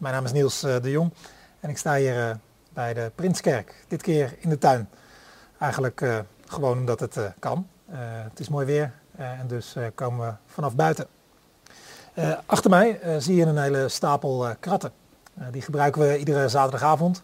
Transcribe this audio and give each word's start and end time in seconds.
Mijn 0.00 0.14
naam 0.14 0.24
is 0.24 0.32
Niels 0.32 0.62
eh, 0.62 0.76
de 0.82 0.90
Jong 0.90 1.12
en 1.60 1.70
ik 1.70 1.78
sta 1.78 1.94
hier 1.94 2.28
eh, 2.28 2.34
bij 2.72 2.94
de 2.94 3.10
Prinskerk. 3.14 3.84
Dit 3.88 4.02
keer 4.02 4.34
in 4.38 4.48
de 4.48 4.58
tuin. 4.58 4.88
Eigenlijk 5.58 6.00
uh, 6.00 6.18
gewoon 6.46 6.78
omdat 6.78 7.00
het 7.00 7.16
kan. 7.38 7.68
het 7.90 8.40
is 8.40 8.48
mooi 8.48 8.66
weer 8.66 8.92
en 9.16 9.46
dus 9.46 9.76
komen 9.94 10.26
we 10.26 10.34
vanaf 10.46 10.74
buiten. 10.74 11.06
achter 12.46 12.70
mij 12.70 13.00
zie 13.18 13.34
je 13.34 13.44
een 13.44 13.58
hele 13.58 13.88
stapel 13.88 14.54
kratten. 14.60 14.92
die 15.50 15.62
gebruiken 15.62 16.02
we 16.02 16.18
iedere 16.18 16.48
zaterdagavond 16.48 17.22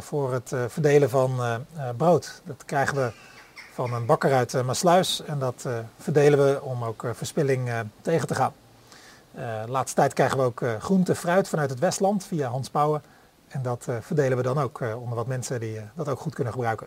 voor 0.00 0.32
het 0.32 0.52
verdelen 0.68 1.10
van 1.10 1.40
brood. 1.96 2.42
Dat 2.44 2.64
krijgen 2.64 2.96
we 2.96 3.12
van 3.72 3.94
een 3.94 4.06
bakker 4.06 4.32
uit 4.32 4.62
Maasluis 4.64 5.22
en 5.22 5.38
dat 5.38 5.68
verdelen 5.98 6.44
we 6.44 6.62
om 6.62 6.84
ook 6.84 7.04
verspilling 7.12 7.70
tegen 8.02 8.26
te 8.26 8.34
gaan. 8.34 8.52
De 9.34 9.64
laatste 9.68 9.96
tijd 9.96 10.12
krijgen 10.12 10.38
we 10.38 10.44
ook 10.44 10.60
uh, 10.60 10.74
groente, 10.80 11.14
fruit 11.14 11.48
vanuit 11.48 11.70
het 11.70 11.78
Westland 11.78 12.24
via 12.24 12.48
Hans 12.48 12.70
Pauwen. 12.70 13.02
En 13.48 13.62
dat 13.62 13.86
uh, 13.88 13.96
verdelen 14.00 14.36
we 14.36 14.42
dan 14.42 14.58
ook 14.58 14.80
onder 15.00 15.16
wat 15.16 15.26
mensen 15.26 15.60
die 15.60 15.80
dat 15.94 16.08
ook 16.08 16.20
goed 16.20 16.34
kunnen 16.34 16.52
gebruiken. 16.52 16.86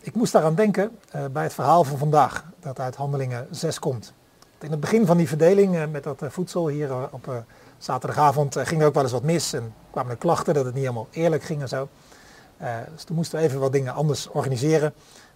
ik 0.00 0.14
moest 0.14 0.32
daaraan 0.32 0.54
denken 0.54 0.98
bij 1.32 1.42
het 1.42 1.54
verhaal 1.54 1.84
van 1.84 1.98
vandaag, 1.98 2.44
dat 2.60 2.80
uit 2.80 2.96
Handelingen 2.96 3.46
6 3.50 3.78
komt. 3.78 4.12
In 4.60 4.70
het 4.70 4.80
begin 4.80 5.06
van 5.06 5.16
die 5.16 5.28
verdeling 5.28 5.90
met 5.90 6.04
dat 6.04 6.22
voedsel 6.28 6.68
hier 6.68 7.12
op 7.12 7.44
zaterdagavond 7.78 8.56
ging 8.58 8.80
er 8.80 8.86
ook 8.86 8.94
wel 8.94 9.02
eens 9.02 9.12
wat 9.12 9.22
mis. 9.22 9.52
En 9.52 9.74
kwamen 9.90 10.10
er 10.10 10.18
klachten 10.18 10.54
dat 10.54 10.64
het 10.64 10.74
niet 10.74 10.82
helemaal 10.82 11.08
eerlijk 11.10 11.42
ging 11.42 11.60
en 11.60 11.68
zo. 11.68 11.88
dus 12.94 13.04
toen 13.04 13.16
moesten 13.16 13.38
we 13.38 13.44
even 13.44 13.60
wat 13.60 13.72
dingen 13.72 13.94
anders 13.94 14.28
organiseren. 14.28 14.94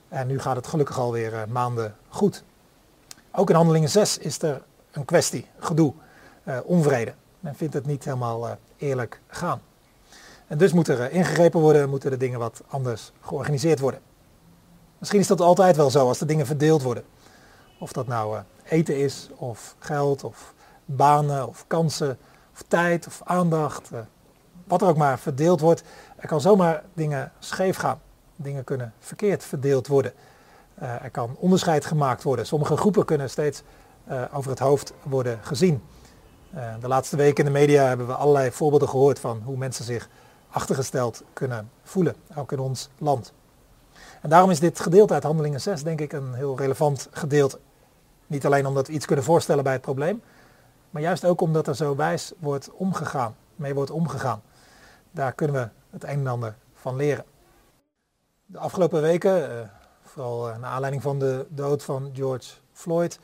En 0.08 0.26
nu 0.26 0.38
gaat 0.40 0.56
het 0.56 0.66
gelukkig 0.66 0.98
alweer 0.98 1.32
maanden 1.48 1.94
goed. 2.08 2.42
Ook 3.32 3.50
in 3.50 3.56
Handelingen 3.56 3.88
6 3.88 4.18
is 4.18 4.42
er 4.42 4.62
een 4.92 5.04
kwestie, 5.04 5.46
gedoe, 5.58 5.92
uh, 6.44 6.58
onvrede. 6.64 7.14
Men 7.40 7.54
vindt 7.54 7.74
het 7.74 7.86
niet 7.86 8.04
helemaal 8.04 8.46
uh, 8.46 8.52
eerlijk 8.76 9.20
gaan. 9.26 9.60
En 10.46 10.58
dus 10.58 10.72
moet 10.72 10.88
er 10.88 11.00
uh, 11.00 11.14
ingegrepen 11.14 11.60
worden, 11.60 11.90
moeten 11.90 12.10
de 12.10 12.16
dingen 12.16 12.38
wat 12.38 12.62
anders 12.68 13.12
georganiseerd 13.20 13.78
worden. 13.78 14.00
Misschien 14.98 15.20
is 15.20 15.26
dat 15.26 15.40
altijd 15.40 15.76
wel 15.76 15.90
zo 15.90 16.08
als 16.08 16.18
de 16.18 16.24
dingen 16.24 16.46
verdeeld 16.46 16.82
worden. 16.82 17.04
Of 17.78 17.92
dat 17.92 18.06
nou 18.06 18.38
eten 18.64 18.98
is, 18.98 19.30
of 19.36 19.74
geld, 19.78 20.24
of 20.24 20.54
banen, 20.84 21.48
of 21.48 21.64
kansen, 21.66 22.18
of 22.52 22.64
tijd, 22.68 23.06
of 23.06 23.20
aandacht. 23.24 23.90
wat 24.64 24.82
er 24.82 24.88
ook 24.88 24.96
maar 24.96 25.18
verdeeld 25.18 25.60
wordt. 25.60 25.82
Er 26.16 26.28
kan 26.28 26.40
zomaar 26.40 26.84
dingen 26.94 27.32
scheef 27.38 27.76
gaan. 27.76 28.00
Dingen 28.36 28.64
kunnen 28.64 28.92
verkeerd 28.98 29.44
verdeeld 29.44 29.86
worden. 29.86 30.12
er 30.78 31.10
kan 31.10 31.36
onderscheid 31.38 31.84
gemaakt 31.84 32.22
worden. 32.22 32.46
Sommige 32.46 32.76
groepen 32.76 33.04
kunnen 33.04 33.30
steeds 33.30 33.62
over 34.32 34.50
het 34.50 34.58
hoofd 34.58 34.92
worden 35.02 35.38
gezien. 35.42 35.82
Uh, 36.54 36.74
de 36.80 36.88
laatste 36.88 37.16
weken 37.16 37.46
in 37.46 37.52
de 37.52 37.58
media 37.58 37.84
hebben 37.84 38.06
we 38.06 38.14
allerlei 38.14 38.50
voorbeelden 38.50 38.88
gehoord 38.88 39.18
van 39.18 39.42
hoe 39.44 39.56
mensen 39.56 39.84
zich 39.84 40.08
achtergesteld 40.50 41.22
kunnen 41.32 41.70
voelen, 41.82 42.14
ook 42.36 42.52
in 42.52 42.58
ons 42.58 42.88
land. 42.98 43.32
En 44.20 44.28
daarom 44.28 44.50
is 44.50 44.60
dit 44.60 44.80
gedeelte 44.80 45.14
uit 45.14 45.22
Handelingen 45.22 45.60
6 45.60 45.82
denk 45.82 46.00
ik 46.00 46.12
een 46.12 46.34
heel 46.34 46.56
relevant 46.56 47.08
gedeelte. 47.10 47.58
Niet 48.26 48.46
alleen 48.46 48.66
omdat 48.66 48.86
we 48.86 48.92
iets 48.92 49.06
kunnen 49.06 49.24
voorstellen 49.24 49.64
bij 49.64 49.72
het 49.72 49.82
probleem, 49.82 50.22
maar 50.90 51.02
juist 51.02 51.24
ook 51.24 51.40
omdat 51.40 51.66
er 51.66 51.76
zo 51.76 51.96
wijs 51.96 52.32
wordt 52.38 52.70
omgegaan, 52.70 53.36
mee 53.56 53.74
wordt 53.74 53.90
omgegaan. 53.90 54.42
Daar 55.10 55.32
kunnen 55.32 55.56
we 55.56 55.68
het 55.90 56.04
een 56.04 56.18
en 56.18 56.26
ander 56.26 56.54
van 56.74 56.96
leren. 56.96 57.24
De 58.46 58.58
afgelopen 58.58 59.02
weken, 59.02 59.50
uh, 59.50 59.60
vooral 60.02 60.44
naar 60.44 60.70
aanleiding 60.70 61.02
van 61.02 61.18
de 61.18 61.46
dood 61.48 61.82
van 61.82 62.10
George 62.14 62.52
Floyd, 62.72 63.18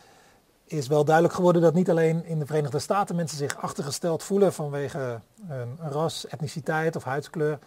is 0.66 0.86
wel 0.86 1.04
duidelijk 1.04 1.34
geworden 1.34 1.62
dat 1.62 1.74
niet 1.74 1.90
alleen 1.90 2.24
in 2.24 2.38
de 2.38 2.46
Verenigde 2.46 2.78
Staten 2.78 3.16
mensen 3.16 3.38
zich 3.38 3.56
achtergesteld 3.56 4.22
voelen 4.22 4.52
vanwege 4.52 5.20
een 5.48 5.78
ras, 5.80 6.26
etniciteit 6.26 6.96
of 6.96 7.04
huidskleur, 7.04 7.58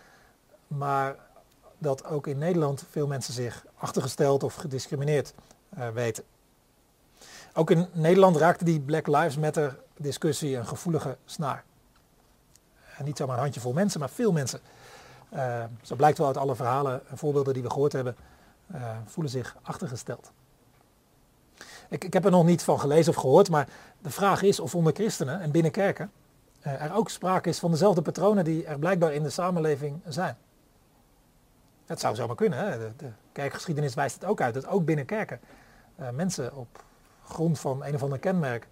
maar 0.68 1.16
dat 1.78 2.06
ook 2.06 2.28
in 2.28 2.38
Nederland 2.38 2.84
veel 2.90 3.08
mensen 3.08 3.34
zich 3.34 3.66
achtergesteld 3.78 4.44
of 4.44 4.56
gediscrimineerd 4.56 5.34
uh, 5.78 5.90
weten. 5.90 6.24
Ook 7.54 7.72
in 7.72 7.88
Nederland 7.92 8.36
raakte 8.36 8.64
die 8.64 8.80
Black 8.80 9.08
Lives 9.08 9.38
Matter 9.38 9.80
discussie 9.98 10.58
een 10.58 10.68
gevoelige 10.68 11.18
snaar. 11.26 11.64
En 12.98 13.06
niet 13.06 13.18
zomaar 13.18 13.36
een 13.36 13.42
handjevol 13.42 13.74
mensen, 13.74 14.00
maar 14.00 14.10
veel 14.10 14.32
mensen. 14.32 14.60
Uh, 15.34 15.64
zo 15.82 15.96
blijkt 15.96 16.18
wel 16.18 16.28
uit 16.28 16.38
alle 16.38 16.56
verhalen 16.56 17.02
en 17.10 17.18
voorbeelden 17.18 17.54
die 17.54 17.64
we 17.64 17.70
gehoord 17.70 17.94
hebben, 17.94 18.16
uh, 18.76 18.98
voelen 19.06 19.32
zich 19.32 19.56
achtergesteld. 19.62 20.32
Ik, 21.90 22.04
ik 22.04 22.14
heb 22.14 22.26
er 22.26 22.32
nog 22.32 22.46
niet 22.46 22.64
van 22.64 22.80
gelezen 22.80 23.14
of 23.14 23.20
gehoord, 23.20 23.50
maar 23.50 23.68
de 24.02 24.10
vraag 24.10 24.42
is 24.42 24.60
of 24.60 24.76
onder 24.76 24.94
christenen 24.94 25.42
en 25.42 25.52
binnen 25.52 25.72
kerken 25.72 26.12
uh, 26.68 26.82
er 26.82 26.94
ook 26.94 27.10
sprake 27.10 27.50
is 27.50 27.60
van 27.60 27.72
dezelfde 27.72 28.02
patronen 28.02 28.44
die 28.44 28.66
er 28.66 28.80
blijkbaar 28.80 29.14
in 29.14 29.24
de 29.24 29.30
samenleving 29.30 30.02
zijn. 30.08 30.38
Het 31.86 32.00
zou 32.00 32.16
zomaar 32.16 32.36
kunnen. 32.36 32.60
Hè? 32.60 32.78
De, 32.78 32.92
de, 32.98 33.10
kerkgeschiedenis 33.32 33.94
wijst 33.94 34.16
het 34.16 34.26
ook 34.26 34.42
uit. 34.42 34.54
Dat 34.54 34.68
ook 34.68 34.86
binnen 34.86 35.06
kerken 35.06 35.40
uh, 36.00 36.10
mensen 36.10 36.56
op 36.56 36.84
grond 37.24 37.60
van 37.60 37.86
een 37.86 37.96
of 37.96 38.04
ander 38.04 38.20
kenmerk 38.20 38.68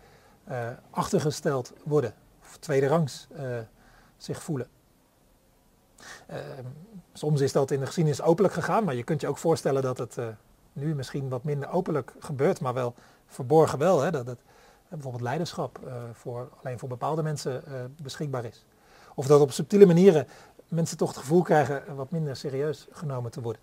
uh, 0.49 0.67
achtergesteld 0.89 1.73
worden. 1.83 2.13
Of 2.41 2.57
tweede 2.57 2.87
rangs 2.87 3.27
zich 4.17 4.43
voelen. 4.43 4.67
soms 7.13 7.41
is 7.41 7.51
dat 7.51 7.71
in 7.71 7.79
de 7.79 7.85
geschiedenis 7.85 8.21
openlijk 8.21 8.53
gegaan, 8.53 8.83
maar 8.83 8.95
je 8.95 9.03
kunt 9.03 9.21
je 9.21 9.27
ook 9.27 9.37
voorstellen 9.37 9.81
dat 9.81 9.97
het 9.97 10.17
nu 10.77 10.95
misschien 10.95 11.29
wat 11.29 11.43
minder 11.43 11.69
openlijk 11.71 12.13
gebeurt, 12.19 12.59
maar 12.59 12.73
wel 12.73 12.93
verborgen 13.27 13.79
wel. 13.79 14.01
Hè, 14.01 14.11
dat 14.11 14.27
het 14.27 14.39
bijvoorbeeld 14.89 15.23
leiderschap 15.23 15.79
uh, 15.85 15.93
voor, 16.13 16.49
alleen 16.63 16.79
voor 16.79 16.89
bepaalde 16.89 17.23
mensen 17.23 17.63
uh, 17.67 17.73
beschikbaar 18.01 18.45
is. 18.45 18.65
Of 19.15 19.27
dat 19.27 19.41
op 19.41 19.51
subtiele 19.51 19.85
manieren 19.85 20.27
mensen 20.67 20.97
toch 20.97 21.09
het 21.09 21.17
gevoel 21.17 21.41
krijgen 21.41 21.95
wat 21.95 22.11
minder 22.11 22.35
serieus 22.35 22.87
genomen 22.91 23.31
te 23.31 23.41
worden. 23.41 23.61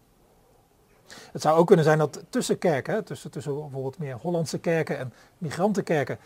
Het 1.33 1.43
zou 1.43 1.59
ook 1.59 1.67
kunnen 1.67 1.85
zijn 1.85 1.99
dat 1.99 2.25
tussen 2.29 2.59
kerken, 2.59 3.05
tussen, 3.05 3.31
tussen 3.31 3.55
bijvoorbeeld 3.55 3.99
meer 3.99 4.17
Hollandse 4.17 4.59
kerken 4.59 4.99
en 4.99 5.13
migrantenkerken, 5.39 6.19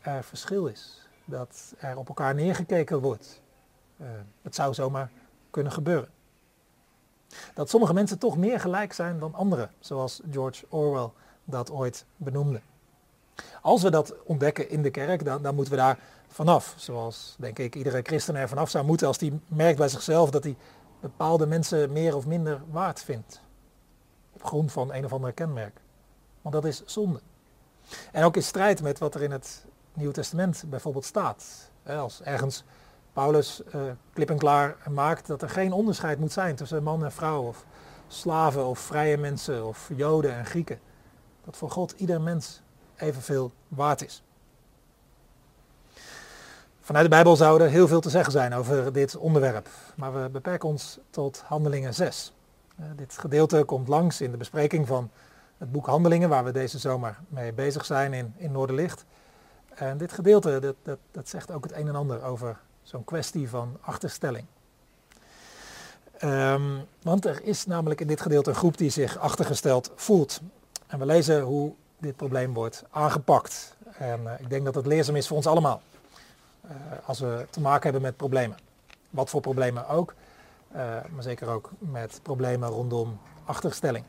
er 0.00 0.24
verschil 0.24 0.66
is. 0.66 1.08
Dat 1.24 1.74
er 1.78 1.96
op 1.96 2.08
elkaar 2.08 2.34
neergekeken 2.34 3.00
wordt. 3.00 3.40
Het 4.42 4.54
zou 4.54 4.74
zomaar 4.74 5.10
kunnen 5.50 5.72
gebeuren. 5.72 6.08
Dat 7.54 7.70
sommige 7.70 7.94
mensen 7.94 8.18
toch 8.18 8.36
meer 8.36 8.60
gelijk 8.60 8.92
zijn 8.92 9.18
dan 9.18 9.34
anderen, 9.34 9.70
zoals 9.80 10.20
George 10.30 10.64
Orwell 10.68 11.10
dat 11.44 11.70
ooit 11.70 12.04
benoemde. 12.16 12.60
Als 13.62 13.82
we 13.82 13.90
dat 13.90 14.14
ontdekken 14.24 14.70
in 14.70 14.82
de 14.82 14.90
kerk, 14.90 15.24
dan, 15.24 15.42
dan 15.42 15.54
moeten 15.54 15.72
we 15.72 15.78
daar 15.78 15.98
vanaf. 16.28 16.74
Zoals, 16.76 17.34
denk 17.38 17.58
ik, 17.58 17.74
iedere 17.74 18.00
christen 18.02 18.36
er 18.36 18.48
vanaf 18.48 18.70
zou 18.70 18.84
moeten 18.84 19.06
als 19.06 19.18
die 19.18 19.40
merkt 19.46 19.78
bij 19.78 19.88
zichzelf 19.88 20.30
dat 20.30 20.44
hij 20.44 20.56
bepaalde 21.00 21.46
mensen 21.46 21.92
meer 21.92 22.16
of 22.16 22.26
minder 22.26 22.60
waard 22.70 23.00
vindt. 23.00 23.40
Op 24.32 24.44
grond 24.44 24.72
van 24.72 24.92
een 24.92 25.04
of 25.04 25.12
ander 25.12 25.32
kenmerk. 25.32 25.80
Want 26.42 26.54
dat 26.54 26.64
is 26.64 26.82
zonde. 26.84 27.20
En 28.12 28.24
ook 28.24 28.36
in 28.36 28.42
strijd 28.42 28.82
met 28.82 28.98
wat 28.98 29.14
er 29.14 29.22
in 29.22 29.30
het 29.30 29.64
Nieuwe 29.92 30.12
Testament 30.12 30.64
bijvoorbeeld 30.66 31.04
staat. 31.04 31.70
Als 31.86 32.22
ergens 32.22 32.64
Paulus 33.18 33.62
uh, 33.74 33.82
klip 34.12 34.30
en 34.30 34.38
klaar 34.38 34.76
maakt 34.90 35.26
dat 35.26 35.42
er 35.42 35.48
geen 35.48 35.72
onderscheid 35.72 36.18
moet 36.18 36.32
zijn 36.32 36.56
tussen 36.56 36.82
man 36.82 37.04
en 37.04 37.12
vrouw 37.12 37.42
of 37.42 37.64
slaven 38.08 38.66
of 38.66 38.78
vrije 38.78 39.16
mensen 39.16 39.66
of 39.66 39.90
joden 39.96 40.34
en 40.34 40.46
Grieken. 40.46 40.78
Dat 41.44 41.56
voor 41.56 41.70
God 41.70 41.94
ieder 41.96 42.20
mens 42.20 42.62
evenveel 42.96 43.52
waard 43.68 44.04
is. 44.04 44.22
Vanuit 46.80 47.04
de 47.04 47.10
Bijbel 47.10 47.36
zou 47.36 47.62
er 47.62 47.68
heel 47.68 47.88
veel 47.88 48.00
te 48.00 48.10
zeggen 48.10 48.32
zijn 48.32 48.54
over 48.54 48.92
dit 48.92 49.16
onderwerp, 49.16 49.68
maar 49.94 50.22
we 50.22 50.28
beperken 50.28 50.68
ons 50.68 50.98
tot 51.10 51.42
Handelingen 51.46 51.94
6. 51.94 52.32
Uh, 52.80 52.86
eh, 52.86 52.96
dit 52.96 53.18
gedeelte 53.18 53.64
komt 53.64 53.88
langs 53.88 54.20
in 54.20 54.30
de 54.30 54.36
bespreking 54.36 54.86
van 54.86 55.10
het 55.56 55.72
boek 55.72 55.86
Handelingen, 55.86 56.28
waar 56.28 56.44
we 56.44 56.52
deze 56.52 56.78
zomer 56.78 57.18
mee 57.28 57.52
bezig 57.52 57.84
zijn 57.84 58.12
in, 58.12 58.34
in 58.36 58.52
Noorderlicht. 58.52 59.04
En 59.74 59.98
dit 59.98 60.12
gedeelte 60.12 60.58
dat, 60.60 60.74
dat, 60.82 60.98
dat 61.10 61.28
zegt 61.28 61.50
ook 61.50 61.64
het 61.64 61.72
een 61.72 61.88
en 61.88 61.96
ander 61.96 62.22
over 62.22 62.58
Zo'n 62.88 63.04
kwestie 63.04 63.48
van 63.48 63.76
achterstelling. 63.80 64.44
Um, 66.24 66.84
want 67.02 67.24
er 67.24 67.42
is 67.42 67.66
namelijk 67.66 68.00
in 68.00 68.06
dit 68.06 68.20
gedeelte 68.20 68.50
een 68.50 68.56
groep 68.56 68.76
die 68.76 68.90
zich 68.90 69.18
achtergesteld 69.18 69.90
voelt. 69.94 70.40
En 70.86 70.98
we 70.98 71.06
lezen 71.06 71.40
hoe 71.40 71.72
dit 71.98 72.16
probleem 72.16 72.54
wordt 72.54 72.84
aangepakt. 72.90 73.76
En 73.98 74.22
uh, 74.22 74.32
ik 74.38 74.50
denk 74.50 74.64
dat 74.64 74.74
het 74.74 74.86
leerzaam 74.86 75.16
is 75.16 75.26
voor 75.26 75.36
ons 75.36 75.46
allemaal. 75.46 75.82
Uh, 76.64 76.70
als 77.04 77.18
we 77.20 77.46
te 77.50 77.60
maken 77.60 77.82
hebben 77.82 78.02
met 78.02 78.16
problemen. 78.16 78.56
Wat 79.10 79.30
voor 79.30 79.40
problemen 79.40 79.88
ook. 79.88 80.14
Uh, 80.72 80.78
maar 81.10 81.22
zeker 81.22 81.48
ook 81.48 81.70
met 81.78 82.20
problemen 82.22 82.68
rondom 82.68 83.18
achterstelling. 83.44 84.04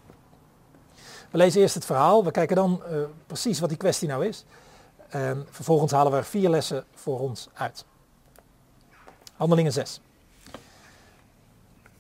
We 1.32 1.38
lezen 1.38 1.62
eerst 1.62 1.76
het 1.76 1.86
verhaal. 1.86 2.24
We 2.24 2.32
kijken 2.32 2.56
dan 2.56 2.82
precies 3.28 3.60
wat 3.60 3.70
die 3.70 3.78
kwestie 3.78 4.08
nou 4.08 4.26
is. 4.26 4.46
En 5.10 5.48
vervolgens 5.50 5.92
halen 5.92 6.12
we 6.12 6.18
er 6.18 6.24
vier 6.24 6.50
lessen 6.50 6.86
voor 6.94 7.20
ons 7.20 7.50
uit. 7.54 7.86
Handelingen 9.40 9.72
6. 9.72 10.02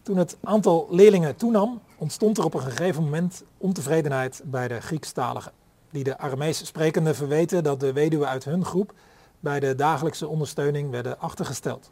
Toen 0.01 0.17
het 0.17 0.37
aantal 0.43 0.87
leerlingen 0.89 1.35
toenam, 1.35 1.81
ontstond 1.97 2.37
er 2.37 2.43
op 2.43 2.53
een 2.53 2.61
gegeven 2.61 3.03
moment 3.03 3.43
ontevredenheid 3.57 4.41
bij 4.45 4.67
de 4.67 4.81
Griekstaligen, 4.81 5.51
die 5.89 6.03
de 6.03 6.17
Aramees 6.17 6.65
sprekenden 6.65 7.15
verweten 7.15 7.63
dat 7.63 7.79
de 7.79 7.93
weduwen 7.93 8.27
uit 8.27 8.43
hun 8.43 8.65
groep 8.65 8.93
bij 9.39 9.59
de 9.59 9.75
dagelijkse 9.75 10.27
ondersteuning 10.27 10.91
werden 10.91 11.19
achtergesteld. 11.19 11.91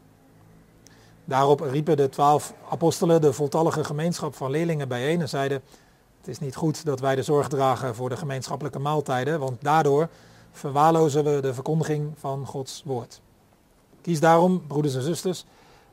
Daarop 1.24 1.60
riepen 1.60 1.96
de 1.96 2.08
twaalf 2.08 2.54
apostelen 2.70 3.20
de 3.20 3.32
voltallige 3.32 3.84
gemeenschap 3.84 4.34
van 4.34 4.50
leerlingen 4.50 4.88
bijeen 4.88 5.20
en 5.20 5.28
zeiden, 5.28 5.62
het 6.18 6.28
is 6.28 6.38
niet 6.38 6.56
goed 6.56 6.84
dat 6.84 7.00
wij 7.00 7.14
de 7.14 7.22
zorg 7.22 7.48
dragen 7.48 7.94
voor 7.94 8.08
de 8.08 8.16
gemeenschappelijke 8.16 8.78
maaltijden, 8.78 9.40
want 9.40 9.62
daardoor 9.62 10.08
verwaarlozen 10.52 11.24
we 11.24 11.40
de 11.40 11.54
verkondiging 11.54 12.12
van 12.16 12.46
Gods 12.46 12.82
woord. 12.84 13.20
Kies 14.08 14.20
daarom, 14.20 14.66
broeders 14.66 14.94
en 14.94 15.02
zusters, 15.02 15.44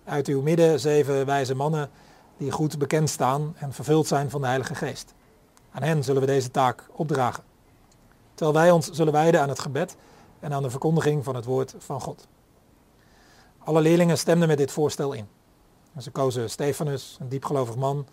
uit 0.04 0.28
uw 0.28 0.42
midden 0.42 0.80
zeven 0.80 1.26
wijze 1.26 1.56
mannen 1.56 1.90
die 2.38 2.52
goed 2.52 2.78
bekend 2.78 3.10
staan 3.10 3.54
en 3.58 3.74
vervuld 3.74 4.08
zijn 4.08 4.30
van 4.30 4.42
de 4.42 4.48
Heilige 4.48 4.76
Geest. 4.76 5.14
Aan 5.72 5.84
hen 5.84 6.04
zullen 6.04 6.22
we 6.22 6.28
deze 6.28 6.52
taak 6.52 6.88
opdragen. 6.92 7.44
Terwijl 8.34 8.58
wij 8.58 8.72
ons 8.72 8.90
zullen 8.90 9.14
wijden 9.14 9.42
aan 9.42 9.50
het 9.50 9.60
gebed 9.60 9.96
en 10.40 10.54
aan 10.54 10.64
de 10.64 10.70
verkondiging 10.70 11.24
van 11.24 11.36
het 11.36 11.46
woord 11.46 11.76
van 11.78 12.02
God. 12.02 12.28
Alle 13.58 13.82
leerlingen 13.82 14.18
stemden 14.18 14.48
met 14.48 14.58
dit 14.58 14.72
voorstel 14.72 15.14
in. 15.14 15.28
En 15.94 16.02
ze 16.02 16.12
kozen 16.12 16.50
Stefanus, 16.50 17.18
een 17.20 17.30
diepgelovig 17.30 17.76
man 17.76 18.08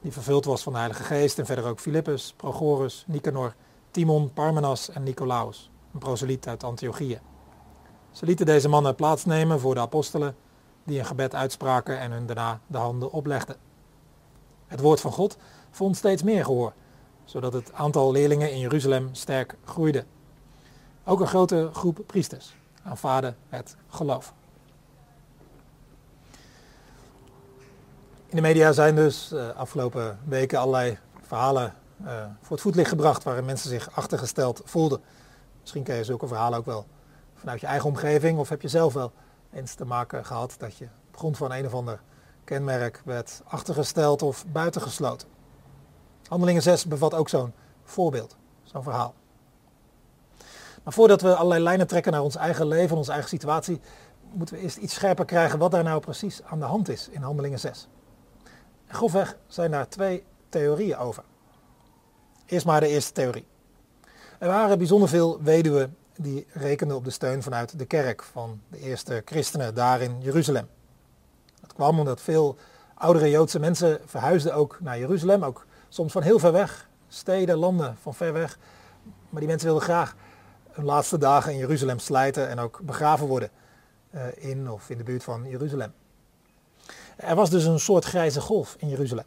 die 0.00 0.12
vervuld 0.12 0.44
was 0.44 0.62
van 0.62 0.72
de 0.72 0.78
Heilige 0.78 1.02
Geest, 1.02 1.38
en 1.38 1.46
verder 1.46 1.64
ook 1.64 1.80
Philippus, 1.80 2.34
Prochorus, 2.36 3.04
Nicanor, 3.06 3.54
Timon, 3.90 4.32
Parmenas 4.32 4.90
en 4.90 5.02
Nicolaus, 5.02 5.70
een 5.92 5.98
proseliet 5.98 6.48
uit 6.48 6.64
Antiochië. 6.64 7.20
Ze 8.12 8.26
lieten 8.26 8.46
deze 8.46 8.68
mannen 8.68 8.94
plaatsnemen 8.94 9.60
voor 9.60 9.74
de 9.74 9.80
apostelen, 9.80 10.36
die 10.84 10.98
een 10.98 11.04
gebed 11.04 11.34
uitspraken 11.34 11.98
en 11.98 12.10
hun 12.10 12.26
daarna 12.26 12.60
de 12.66 12.78
handen 12.78 13.12
oplegden. 13.12 13.56
Het 14.66 14.80
woord 14.80 15.00
van 15.00 15.12
God 15.12 15.36
vond 15.70 15.96
steeds 15.96 16.22
meer 16.22 16.44
gehoor, 16.44 16.72
zodat 17.24 17.52
het 17.52 17.72
aantal 17.72 18.12
leerlingen 18.12 18.52
in 18.52 18.58
Jeruzalem 18.58 19.08
sterk 19.12 19.56
groeide. 19.64 20.04
Ook 21.04 21.20
een 21.20 21.26
grote 21.26 21.70
groep 21.72 22.00
priesters 22.06 22.54
aanvaarden 22.82 23.36
het 23.48 23.76
geloof. 23.88 24.32
In 28.26 28.36
de 28.36 28.40
media 28.40 28.72
zijn 28.72 28.94
dus 28.94 29.32
uh, 29.32 29.48
afgelopen 29.48 30.18
weken 30.24 30.58
allerlei 30.58 30.98
verhalen 31.20 31.74
uh, 32.04 32.24
voor 32.40 32.50
het 32.50 32.60
voetlicht 32.60 32.88
gebracht 32.88 33.22
waarin 33.22 33.44
mensen 33.44 33.68
zich 33.68 33.90
achtergesteld 33.94 34.62
voelden. 34.64 35.00
Misschien 35.60 35.82
ken 35.82 35.96
je 35.96 36.04
zulke 36.04 36.26
verhalen 36.26 36.58
ook 36.58 36.64
wel 36.66 36.86
vanuit 37.42 37.60
je 37.60 37.66
eigen 37.66 37.88
omgeving 37.88 38.38
of 38.38 38.48
heb 38.48 38.62
je 38.62 38.68
zelf 38.68 38.92
wel 38.92 39.12
eens 39.52 39.74
te 39.74 39.84
maken 39.84 40.24
gehad 40.24 40.54
dat 40.58 40.76
je 40.76 40.84
op 41.08 41.16
grond 41.16 41.36
van 41.36 41.52
een 41.52 41.66
of 41.66 41.74
ander 41.74 42.00
kenmerk 42.44 43.02
werd 43.04 43.42
achtergesteld 43.44 44.22
of 44.22 44.44
buitengesloten. 44.46 45.28
Handelingen 46.28 46.62
6 46.62 46.86
bevat 46.86 47.14
ook 47.14 47.28
zo'n 47.28 47.52
voorbeeld, 47.84 48.36
zo'n 48.62 48.82
verhaal. 48.82 49.14
Maar 50.82 50.92
voordat 50.92 51.20
we 51.20 51.34
allerlei 51.34 51.62
lijnen 51.62 51.86
trekken 51.86 52.12
naar 52.12 52.22
ons 52.22 52.36
eigen 52.36 52.66
leven, 52.66 52.96
onze 52.96 53.10
eigen 53.10 53.28
situatie, 53.28 53.80
moeten 54.32 54.54
we 54.54 54.60
eerst 54.60 54.76
iets 54.76 54.94
scherper 54.94 55.24
krijgen 55.24 55.58
wat 55.58 55.70
daar 55.70 55.84
nou 55.84 56.00
precies 56.00 56.42
aan 56.42 56.58
de 56.58 56.64
hand 56.64 56.88
is 56.88 57.08
in 57.08 57.22
Handelingen 57.22 57.60
6. 57.60 57.88
En 58.86 58.94
grofweg 58.94 59.36
zijn 59.46 59.70
daar 59.70 59.88
twee 59.88 60.24
theorieën 60.48 60.96
over. 60.96 61.24
Eerst 62.46 62.66
maar 62.66 62.80
de 62.80 62.88
eerste 62.88 63.12
theorie. 63.12 63.46
Er 64.38 64.48
waren 64.48 64.78
bijzonder 64.78 65.08
veel 65.08 65.42
weduwen 65.42 65.96
die 66.16 66.46
rekenden 66.52 66.96
op 66.96 67.04
de 67.04 67.10
steun 67.10 67.42
vanuit 67.42 67.78
de 67.78 67.84
kerk 67.84 68.22
van 68.22 68.60
de 68.68 68.78
eerste 68.78 69.22
christenen 69.24 69.74
daar 69.74 70.00
in 70.00 70.20
Jeruzalem. 70.20 70.68
Dat 71.60 71.72
kwam 71.72 71.98
omdat 71.98 72.20
veel 72.20 72.56
oudere 72.94 73.30
Joodse 73.30 73.58
mensen 73.58 74.00
verhuisden 74.04 74.54
ook 74.54 74.78
naar 74.80 74.98
Jeruzalem, 74.98 75.44
ook 75.44 75.66
soms 75.88 76.12
van 76.12 76.22
heel 76.22 76.38
ver 76.38 76.52
weg, 76.52 76.88
steden, 77.08 77.56
landen 77.56 77.96
van 78.00 78.14
ver 78.14 78.32
weg. 78.32 78.58
Maar 79.28 79.40
die 79.40 79.48
mensen 79.48 79.68
wilden 79.68 79.84
graag 79.84 80.14
hun 80.70 80.84
laatste 80.84 81.18
dagen 81.18 81.52
in 81.52 81.58
Jeruzalem 81.58 81.98
slijten 81.98 82.48
en 82.48 82.58
ook 82.58 82.80
begraven 82.82 83.26
worden 83.26 83.50
uh, 84.14 84.22
in 84.34 84.70
of 84.70 84.90
in 84.90 84.98
de 84.98 85.04
buurt 85.04 85.24
van 85.24 85.48
Jeruzalem. 85.48 85.92
Er 87.16 87.34
was 87.34 87.50
dus 87.50 87.64
een 87.64 87.80
soort 87.80 88.04
grijze 88.04 88.40
golf 88.40 88.76
in 88.78 88.88
Jeruzalem. 88.88 89.24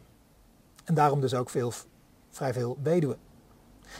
En 0.84 0.94
daarom 0.94 1.20
dus 1.20 1.34
ook 1.34 1.50
veel, 1.50 1.72
vrij 2.30 2.52
veel 2.52 2.78
weduwen. 2.82 3.18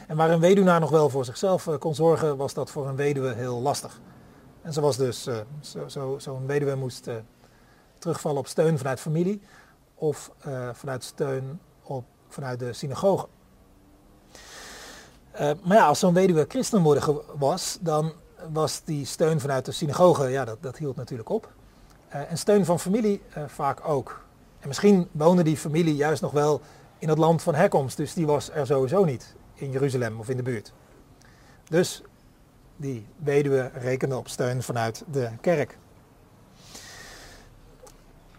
En 0.06 0.16
waar 0.16 0.30
een 0.30 0.40
weduwnaar 0.40 0.80
nog 0.80 0.90
wel 0.90 1.08
voor 1.08 1.24
zichzelf 1.24 1.66
uh, 1.66 1.78
kon 1.78 1.94
zorgen, 1.94 2.36
was 2.36 2.54
dat 2.54 2.70
voor 2.70 2.88
een 2.88 2.96
weduwe 2.96 3.34
heel 3.34 3.60
lastig. 3.60 4.00
En 4.62 4.72
ze 4.72 4.80
was 4.80 4.96
dus, 4.96 5.22
zo'n 5.60 5.90
zo, 5.90 6.18
zo 6.18 6.40
weduwe 6.46 6.74
moest 6.74 7.08
terugvallen 7.98 8.38
op 8.38 8.46
steun 8.46 8.78
vanuit 8.78 9.00
familie 9.00 9.42
of 9.94 10.30
vanuit 10.72 11.04
steun 11.04 11.60
op, 11.82 12.04
vanuit 12.28 12.58
de 12.58 12.72
synagoge. 12.72 13.26
Maar 15.38 15.76
ja, 15.76 15.86
als 15.86 15.98
zo'n 15.98 16.14
weduwe 16.14 16.44
christen 16.48 16.82
worden 16.82 17.20
was, 17.38 17.78
dan 17.80 18.12
was 18.52 18.82
die 18.84 19.04
steun 19.04 19.40
vanuit 19.40 19.64
de 19.64 19.72
synagoge, 19.72 20.28
ja, 20.28 20.44
dat, 20.44 20.56
dat 20.60 20.76
hield 20.76 20.96
natuurlijk 20.96 21.28
op. 21.28 21.52
En 22.08 22.38
steun 22.38 22.64
van 22.64 22.80
familie 22.80 23.22
vaak 23.46 23.88
ook. 23.88 24.24
En 24.60 24.68
misschien 24.68 25.08
woonde 25.12 25.42
die 25.42 25.56
familie 25.56 25.96
juist 25.96 26.22
nog 26.22 26.32
wel 26.32 26.60
in 26.98 27.08
het 27.08 27.18
land 27.18 27.42
van 27.42 27.54
herkomst, 27.54 27.96
dus 27.96 28.14
die 28.14 28.26
was 28.26 28.50
er 28.50 28.66
sowieso 28.66 29.04
niet 29.04 29.34
in 29.56 29.70
Jeruzalem 29.70 30.18
of 30.18 30.28
in 30.28 30.36
de 30.36 30.42
buurt. 30.42 30.72
Dus 31.68 32.02
die 32.76 33.06
weduwe 33.16 33.70
rekende 33.74 34.16
op 34.16 34.28
steun 34.28 34.62
vanuit 34.62 35.04
de 35.10 35.30
kerk. 35.40 35.78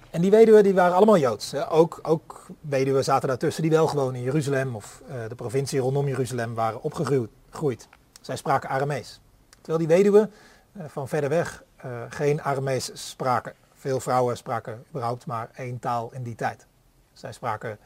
En 0.09 0.21
die 0.21 0.31
weduwen 0.31 0.63
die 0.63 0.73
waren 0.73 0.95
allemaal 0.95 1.17
Joods. 1.17 1.55
Ook, 1.55 1.99
ook 2.01 2.47
weduwen 2.61 3.03
zaten 3.03 3.27
daartussen 3.27 3.61
die 3.61 3.71
wel 3.71 3.87
gewoon 3.87 4.15
in 4.15 4.21
Jeruzalem 4.21 4.75
of 4.75 5.01
uh, 5.09 5.27
de 5.27 5.35
provincie 5.35 5.79
rondom 5.79 6.07
Jeruzalem 6.07 6.53
waren 6.53 6.81
opgegroeid. 6.81 7.87
Zij 8.21 8.35
spraken 8.35 8.69
Aramees. 8.69 9.19
Terwijl 9.55 9.77
die 9.77 9.87
weduwen 9.87 10.31
uh, 10.77 10.83
van 10.87 11.07
verder 11.07 11.29
weg 11.29 11.63
uh, 11.85 12.01
geen 12.09 12.41
Aramees 12.41 12.91
spraken. 12.93 13.53
Veel 13.73 13.99
vrouwen 13.99 14.37
spraken 14.37 14.83
überhaupt 14.89 15.25
maar 15.25 15.49
één 15.55 15.79
taal 15.79 16.09
in 16.13 16.23
die 16.23 16.35
tijd. 16.35 16.65
Zij 17.13 17.31
spraken 17.31 17.79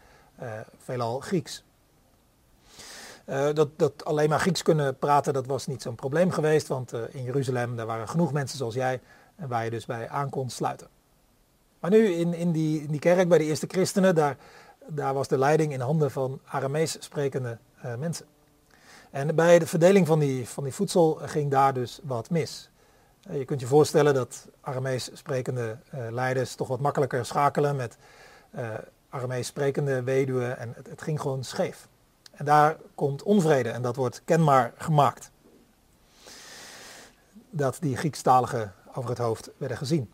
veelal 0.78 1.20
Grieks. 1.20 1.64
Dat, 3.26 3.70
dat 3.76 4.06
alleen 4.06 4.30
maar 4.30 4.40
Grieks 4.40 4.62
kunnen 4.62 4.98
praten, 4.98 5.34
dat 5.34 5.46
was 5.46 5.68
niet 5.68 5.82
zo'n 5.82 5.96
probleem 5.96 6.32
geweest, 6.32 6.68
want 6.68 6.94
in 6.94 7.24
Jeruzalem 7.24 7.76
daar 7.76 7.86
waren 7.86 8.10
genoeg 8.10 8.34
mensen 8.34 8.58
zoals 8.58 8.74
jij 8.74 9.02
waar 9.36 9.64
je 9.64 9.70
dus 9.70 9.86
bij 9.86 10.10
aan 10.10 10.30
kon 10.30 10.50
sluiten. 10.50 10.88
Maar 11.82 11.92
nu 11.92 12.08
in, 12.08 12.34
in, 12.34 12.52
die, 12.52 12.82
in 12.82 12.92
die 12.92 13.00
kerk 13.00 13.30
bij 13.30 13.38
de 13.38 13.44
eerste 13.44 13.68
christenen, 13.68 14.16
daar, 14.16 14.38
daar 14.88 15.14
was 15.14 15.28
de 15.28 15.38
leiding 15.38 15.74
in 15.74 15.80
handen 15.80 16.12
van 16.12 16.40
Aramees 16.46 16.98
sprekende 17.00 17.58
uh, 17.86 17.96
mensen. 17.96 18.26
En 19.10 19.36
bij 19.36 19.60
de 19.60 19.68
verdeling 19.68 20.08
van 20.08 20.20
die, 20.20 20.48
van 20.48 20.64
die 20.64 20.74
voedsel 20.74 21.20
ging 21.22 21.52
daar 21.52 21.74
dus 21.74 22.00
wat 22.04 22.30
mis. 22.30 22.70
Uh, 23.30 23.38
je 23.38 23.46
kunt 23.46 23.60
je 23.60 23.66
voorstellen 23.66 24.14
dat 24.14 24.48
Aramees 24.62 25.10
sprekende 25.14 25.78
uh, 25.96 26.12
leiders 26.12 26.56
toch 26.56 26.68
wat 26.68 26.80
makkelijker 26.80 27.26
schakelen 27.26 27.76
met 27.76 27.98
Aramees 29.10 29.48
sprekende 29.48 30.04
weduwen 30.04 30.58
en 30.58 30.76
het 30.90 31.02
ging 31.02 31.22
gewoon 31.22 31.44
scheef. 31.44 31.88
En 32.42 32.48
daar 32.48 32.78
komt 32.96 33.24
onvrede 33.24 33.70
en 33.70 33.82
dat 33.82 33.96
wordt 33.96 34.22
kenbaar 34.26 34.74
gemaakt. 34.78 35.32
Dat 37.50 37.78
die 37.80 37.98
Griekstaligen 37.98 38.74
over 38.94 39.10
het 39.10 39.20
hoofd 39.20 39.50
werden 39.58 39.78
gezien. 39.78 40.12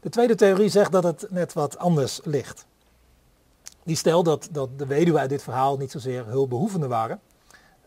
De 0.00 0.08
tweede 0.08 0.34
theorie 0.34 0.68
zegt 0.68 0.92
dat 0.92 1.02
het 1.02 1.26
net 1.30 1.52
wat 1.52 1.78
anders 1.78 2.20
ligt. 2.24 2.66
Die 3.82 3.96
stelt 3.96 4.24
dat, 4.24 4.48
dat 4.50 4.78
de 4.78 4.86
weduwen 4.86 5.20
uit 5.20 5.30
dit 5.30 5.42
verhaal 5.42 5.76
niet 5.76 5.90
zozeer 5.90 6.26
hulpbehoevenden 6.26 6.88
waren, 6.88 7.20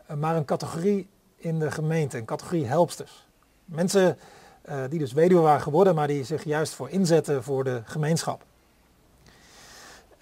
eh, 0.06 0.16
maar 0.16 0.36
een 0.36 0.44
categorie 0.44 1.08
in 1.36 1.58
de 1.58 1.70
gemeente, 1.70 2.18
een 2.18 2.24
categorie 2.24 2.66
helpsters. 2.66 3.26
Mensen 3.64 4.18
uh, 4.68 4.82
die 4.88 4.98
dus 4.98 5.12
weduwe 5.12 5.40
waren 5.40 5.62
geworden, 5.62 5.94
maar 5.94 6.06
die 6.06 6.24
zich 6.24 6.44
juist 6.44 6.74
voor 6.74 6.90
inzetten 6.90 7.42
voor 7.42 7.64
de 7.64 7.82
gemeenschap. 7.84 8.44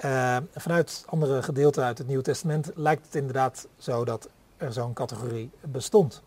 Uh, 0.04 0.36
vanuit 0.54 1.04
andere 1.06 1.42
gedeelten 1.42 1.84
uit 1.84 1.98
het 1.98 2.06
Nieuwe 2.06 2.22
Testament 2.22 2.70
lijkt 2.74 3.04
het 3.04 3.14
inderdaad 3.14 3.66
zo 3.76 4.04
dat 4.04 4.28
er 4.56 4.72
zo'n 4.72 4.92
categorie 4.92 5.50
bestond. 5.60 6.22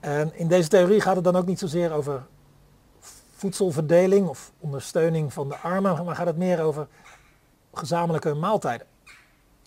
En 0.00 0.38
in 0.38 0.48
deze 0.48 0.68
theorie 0.68 1.00
gaat 1.00 1.14
het 1.14 1.24
dan 1.24 1.36
ook 1.36 1.46
niet 1.46 1.58
zozeer 1.58 1.92
over 1.92 2.26
voedselverdeling 3.32 4.28
of 4.28 4.52
ondersteuning 4.58 5.32
van 5.32 5.48
de 5.48 5.56
armen, 5.56 6.04
maar 6.04 6.16
gaat 6.16 6.26
het 6.26 6.36
meer 6.36 6.60
over 6.60 6.86
gezamenlijke 7.72 8.34
maaltijden. 8.34 8.86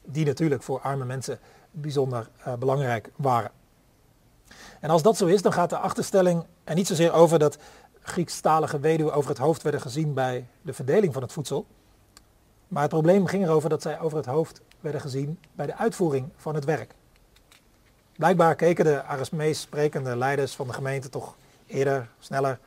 Die 0.06 0.26
natuurlijk 0.26 0.64
voor 0.64 0.80
arme 0.82 1.06
mensen 1.06 1.40
bijzonder 1.72 2.30
uh, 2.48 2.54
belangrijk 2.54 3.12
waren. 3.16 3.52
En 4.80 4.90
als 4.90 5.02
dat 5.02 5.18
zo 5.18 5.26
is, 5.26 5.42
dan 5.42 5.54
gaat 5.54 5.70
de 5.70 5.78
achterstelling 5.78 6.46
er 6.64 6.76
niet 6.76 6.88
zozeer 6.88 7.14
over 7.14 7.40
dat 7.40 7.58
Griekstalige 8.02 8.80
weduwen 8.80 9.14
over 9.14 9.30
het 9.30 9.40
hoofd 9.40 9.62
werden 9.62 9.82
gezien 9.82 10.14
bij 10.14 10.48
de 10.62 10.74
verdeling 10.74 11.14
van 11.14 11.22
het 11.22 11.34
voedsel. 11.34 11.66
Maar 12.68 12.82
het 12.82 12.92
probleem 12.92 13.26
ging 13.26 13.44
erover 13.44 13.70
dat 13.70 13.82
zij 13.82 14.00
over 14.00 14.18
het 14.18 14.26
hoofd 14.26 14.62
werden 14.80 15.02
gezien 15.02 15.40
bij 15.54 15.66
de 15.66 15.76
uitvoering 15.76 16.30
van 16.36 16.56
het 16.56 16.66
werk. 16.66 16.94
Blijkbaar 18.16 18.56
keken 18.56 18.86
de 18.86 19.04
Aramees 19.04 19.62
sprekende 19.62 20.16
leiders 20.16 20.56
van 20.56 20.68
de 20.68 20.74
gemeente 20.74 21.10
toch 21.10 21.36
eerder, 21.66 22.10
sneller 22.20 22.60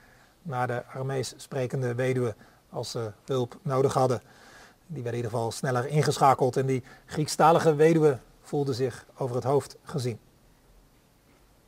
naar 0.42 0.66
de 0.66 0.84
Aramees 0.86 1.34
sprekende 1.36 1.94
weduwen 1.94 2.36
als 2.70 2.90
ze 2.90 3.12
hulp 3.24 3.58
nodig 3.62 3.94
hadden. 3.94 4.22
Die 4.86 5.02
werden 5.02 5.20
in 5.20 5.24
ieder 5.24 5.30
geval 5.30 5.50
sneller 5.52 5.86
ingeschakeld 5.86 6.56
en 6.56 6.66
die 6.66 6.82
Griekstalige 7.06 7.74
weduwen 7.74 8.22
voelden 8.42 8.74
zich 8.74 9.06
over 9.16 9.34
het 9.34 9.44
hoofd 9.44 9.76
gezien. 9.82 10.18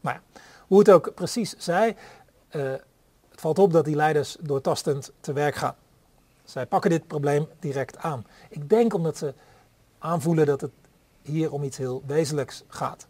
Maar 0.00 0.14
ja, 0.14 0.40
hoe 0.66 0.78
het 0.78 0.90
ook 0.90 1.14
precies 1.14 1.54
zij, 1.58 1.96
het 2.48 2.82
Het 3.30 3.40
valt 3.48 3.58
op 3.58 3.72
dat 3.72 3.84
die 3.84 3.96
leiders 3.96 4.36
doortastend 4.40 5.12
te 5.20 5.32
werk 5.32 5.54
gaan. 5.54 5.74
Zij 6.50 6.66
pakken 6.66 6.90
dit 6.90 7.06
probleem 7.06 7.48
direct 7.58 7.98
aan. 7.98 8.26
Ik 8.48 8.68
denk 8.68 8.94
omdat 8.94 9.16
ze 9.16 9.34
aanvoelen 9.98 10.46
dat 10.46 10.60
het 10.60 10.70
hier 11.22 11.52
om 11.52 11.62
iets 11.62 11.76
heel 11.76 12.02
wezenlijks 12.06 12.64
gaat. 12.68 13.06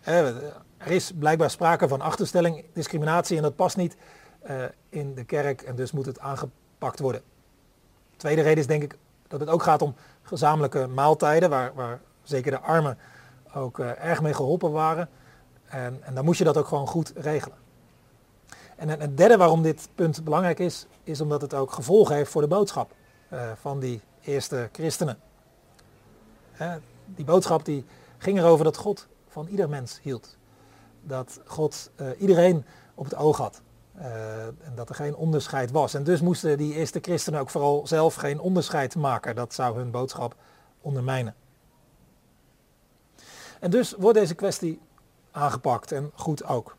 Er 0.00 0.90
is 0.90 1.12
blijkbaar 1.18 1.50
sprake 1.50 1.88
van 1.88 2.00
achterstelling, 2.00 2.64
discriminatie 2.72 3.36
en 3.36 3.42
dat 3.42 3.56
past 3.56 3.76
niet 3.76 3.96
eh, 4.40 4.64
in 4.88 5.14
de 5.14 5.24
kerk 5.24 5.62
en 5.62 5.76
dus 5.76 5.92
moet 5.92 6.06
het 6.06 6.18
aangepakt 6.18 6.98
worden. 6.98 7.22
Tweede 8.16 8.42
reden 8.42 8.58
is 8.58 8.66
denk 8.66 8.82
ik 8.82 8.98
dat 9.28 9.40
het 9.40 9.48
ook 9.48 9.62
gaat 9.62 9.82
om 9.82 9.94
gezamenlijke 10.22 10.86
maaltijden, 10.86 11.50
waar, 11.50 11.74
waar 11.74 12.00
zeker 12.22 12.50
de 12.50 12.60
armen 12.60 12.98
ook 13.54 13.78
uh, 13.78 14.04
erg 14.04 14.22
mee 14.22 14.34
geholpen 14.34 14.72
waren. 14.72 15.08
En, 15.64 16.02
en 16.02 16.14
dan 16.14 16.24
moest 16.24 16.38
je 16.38 16.44
dat 16.44 16.56
ook 16.56 16.66
gewoon 16.66 16.86
goed 16.86 17.12
regelen. 17.16 17.58
En 18.80 18.88
het 18.88 19.16
derde 19.16 19.36
waarom 19.36 19.62
dit 19.62 19.88
punt 19.94 20.24
belangrijk 20.24 20.58
is, 20.58 20.86
is 21.02 21.20
omdat 21.20 21.40
het 21.40 21.54
ook 21.54 21.72
gevolgen 21.72 22.14
heeft 22.14 22.30
voor 22.30 22.42
de 22.42 22.48
boodschap 22.48 22.94
uh, 23.32 23.50
van 23.60 23.80
die 23.80 24.00
eerste 24.22 24.68
christenen. 24.72 25.18
die 27.06 27.24
boodschap 27.24 27.64
die 27.64 27.84
ging 28.18 28.38
erover 28.38 28.64
dat 28.64 28.76
God 28.76 29.06
van 29.28 29.46
ieder 29.46 29.68
mens 29.68 29.98
hield. 30.02 30.36
Dat 31.02 31.40
God 31.44 31.90
uh, 31.96 32.08
iedereen 32.18 32.64
op 32.94 33.04
het 33.04 33.14
oog 33.14 33.36
had. 33.36 33.60
Uh, 33.98 34.44
en 34.46 34.72
dat 34.74 34.88
er 34.88 34.94
geen 34.94 35.14
onderscheid 35.14 35.70
was. 35.70 35.94
En 35.94 36.04
dus 36.04 36.20
moesten 36.20 36.58
die 36.58 36.74
eerste 36.74 36.98
christenen 37.02 37.40
ook 37.40 37.50
vooral 37.50 37.86
zelf 37.86 38.14
geen 38.14 38.40
onderscheid 38.40 38.96
maken. 38.96 39.34
Dat 39.34 39.54
zou 39.54 39.76
hun 39.76 39.90
boodschap 39.90 40.34
ondermijnen. 40.80 41.34
En 43.60 43.70
dus 43.70 43.94
wordt 43.98 44.18
deze 44.18 44.34
kwestie 44.34 44.80
aangepakt 45.30 45.92
en 45.92 46.10
goed 46.14 46.44
ook. 46.44 46.78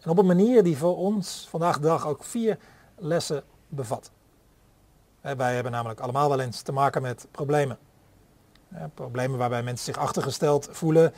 En 0.00 0.10
op 0.10 0.18
een 0.18 0.26
manier 0.26 0.62
die 0.62 0.76
voor 0.76 0.96
ons 0.96 1.46
vandaag 1.50 1.78
de 1.78 1.86
dag 1.86 2.06
ook 2.06 2.24
vier 2.24 2.58
lessen 2.96 3.42
bevat. 3.68 4.10
Wij 5.20 5.54
hebben 5.54 5.72
namelijk 5.72 6.00
allemaal 6.00 6.28
wel 6.28 6.40
eens 6.40 6.62
te 6.62 6.72
maken 6.72 7.02
met 7.02 7.26
problemen. 7.30 7.78
Problemen 8.94 9.38
waarbij 9.38 9.62
mensen 9.62 9.84
zich 9.84 10.02
achtergesteld 10.02 10.68
voelen, 10.70 11.12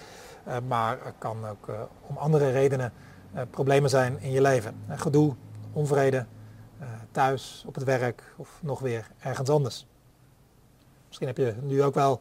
eh, 0.44 0.56
maar 0.68 0.98
het 1.04 1.14
kan 1.18 1.46
ook 1.46 1.68
eh, 1.68 1.80
om 2.06 2.16
andere 2.16 2.50
redenen 2.50 2.92
eh, 3.32 3.42
problemen 3.50 3.90
zijn 3.90 4.20
in 4.20 4.30
je 4.30 4.40
leven. 4.40 4.74
Gedoe, 4.88 5.34
onvrede, 5.72 6.26
thuis, 7.10 7.64
op 7.66 7.74
het 7.74 7.84
werk 7.84 8.34
of 8.36 8.58
nog 8.60 8.80
weer 8.80 9.10
ergens 9.18 9.48
anders. 9.48 9.86
Misschien 11.06 11.26
heb 11.26 11.36
je 11.36 11.54
nu 11.60 11.82
ook 11.82 11.94
wel 11.94 12.20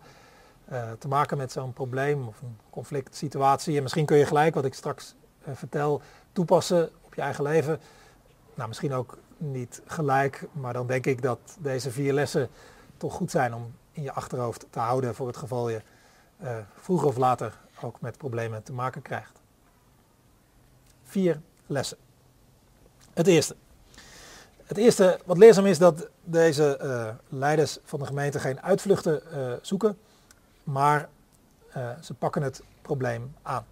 te 0.99 1.07
maken 1.07 1.37
met 1.37 1.51
zo'n 1.51 1.73
probleem 1.73 2.27
of 2.27 2.41
een 2.41 2.57
conflict 2.69 3.15
situatie. 3.15 3.75
En 3.75 3.81
misschien 3.81 4.05
kun 4.05 4.17
je 4.17 4.25
gelijk, 4.25 4.55
wat 4.55 4.65
ik 4.65 4.73
straks 4.73 5.15
vertel, 5.53 6.01
toepassen 6.31 6.89
op 7.01 7.13
je 7.13 7.21
eigen 7.21 7.43
leven. 7.43 7.79
Nou, 8.53 8.67
misschien 8.67 8.93
ook 8.93 9.17
niet 9.37 9.81
gelijk, 9.85 10.47
maar 10.51 10.73
dan 10.73 10.87
denk 10.87 11.05
ik 11.05 11.21
dat 11.21 11.39
deze 11.59 11.91
vier 11.91 12.13
lessen 12.13 12.49
toch 12.97 13.13
goed 13.13 13.31
zijn 13.31 13.53
om 13.53 13.75
in 13.91 14.03
je 14.03 14.11
achterhoofd 14.11 14.65
te 14.69 14.79
houden 14.79 15.15
voor 15.15 15.27
het 15.27 15.37
geval 15.37 15.69
je 15.69 15.81
uh, 16.43 16.57
vroeger 16.75 17.07
of 17.07 17.17
later 17.17 17.57
ook 17.81 18.01
met 18.01 18.17
problemen 18.17 18.63
te 18.63 18.73
maken 18.73 19.01
krijgt. 19.01 19.41
Vier 21.03 21.41
lessen. 21.65 21.97
Het 23.13 23.27
eerste. 23.27 23.55
Het 24.63 24.77
eerste 24.77 25.19
wat 25.25 25.37
leerzaam 25.37 25.65
is 25.65 25.77
dat 25.77 26.07
deze 26.23 26.79
uh, 26.83 27.39
leiders 27.39 27.77
van 27.83 27.99
de 27.99 28.05
gemeente 28.05 28.39
geen 28.39 28.61
uitvluchten 28.61 29.21
uh, 29.33 29.53
zoeken, 29.61 29.97
maar 30.63 31.09
ze 32.01 32.13
pakken 32.13 32.41
het 32.41 32.63
probleem 32.81 33.35
aan 33.41 33.65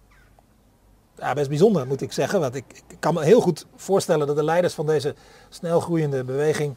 ja, 1.20 1.34
best 1.34 1.48
bijzonder 1.48 1.86
moet 1.86 2.00
ik 2.00 2.12
zeggen. 2.12 2.40
Want 2.40 2.54
ik, 2.54 2.82
kan 2.98 3.14
me 3.14 3.24
heel 3.24 3.40
goed 3.40 3.66
voorstellen 3.76 4.26
dat 4.26 4.36
de 4.36 4.44
leiders 4.44 4.74
van 4.74 4.86
deze 4.86 5.14
snelgroeiende 5.48 6.24
beweging 6.24 6.76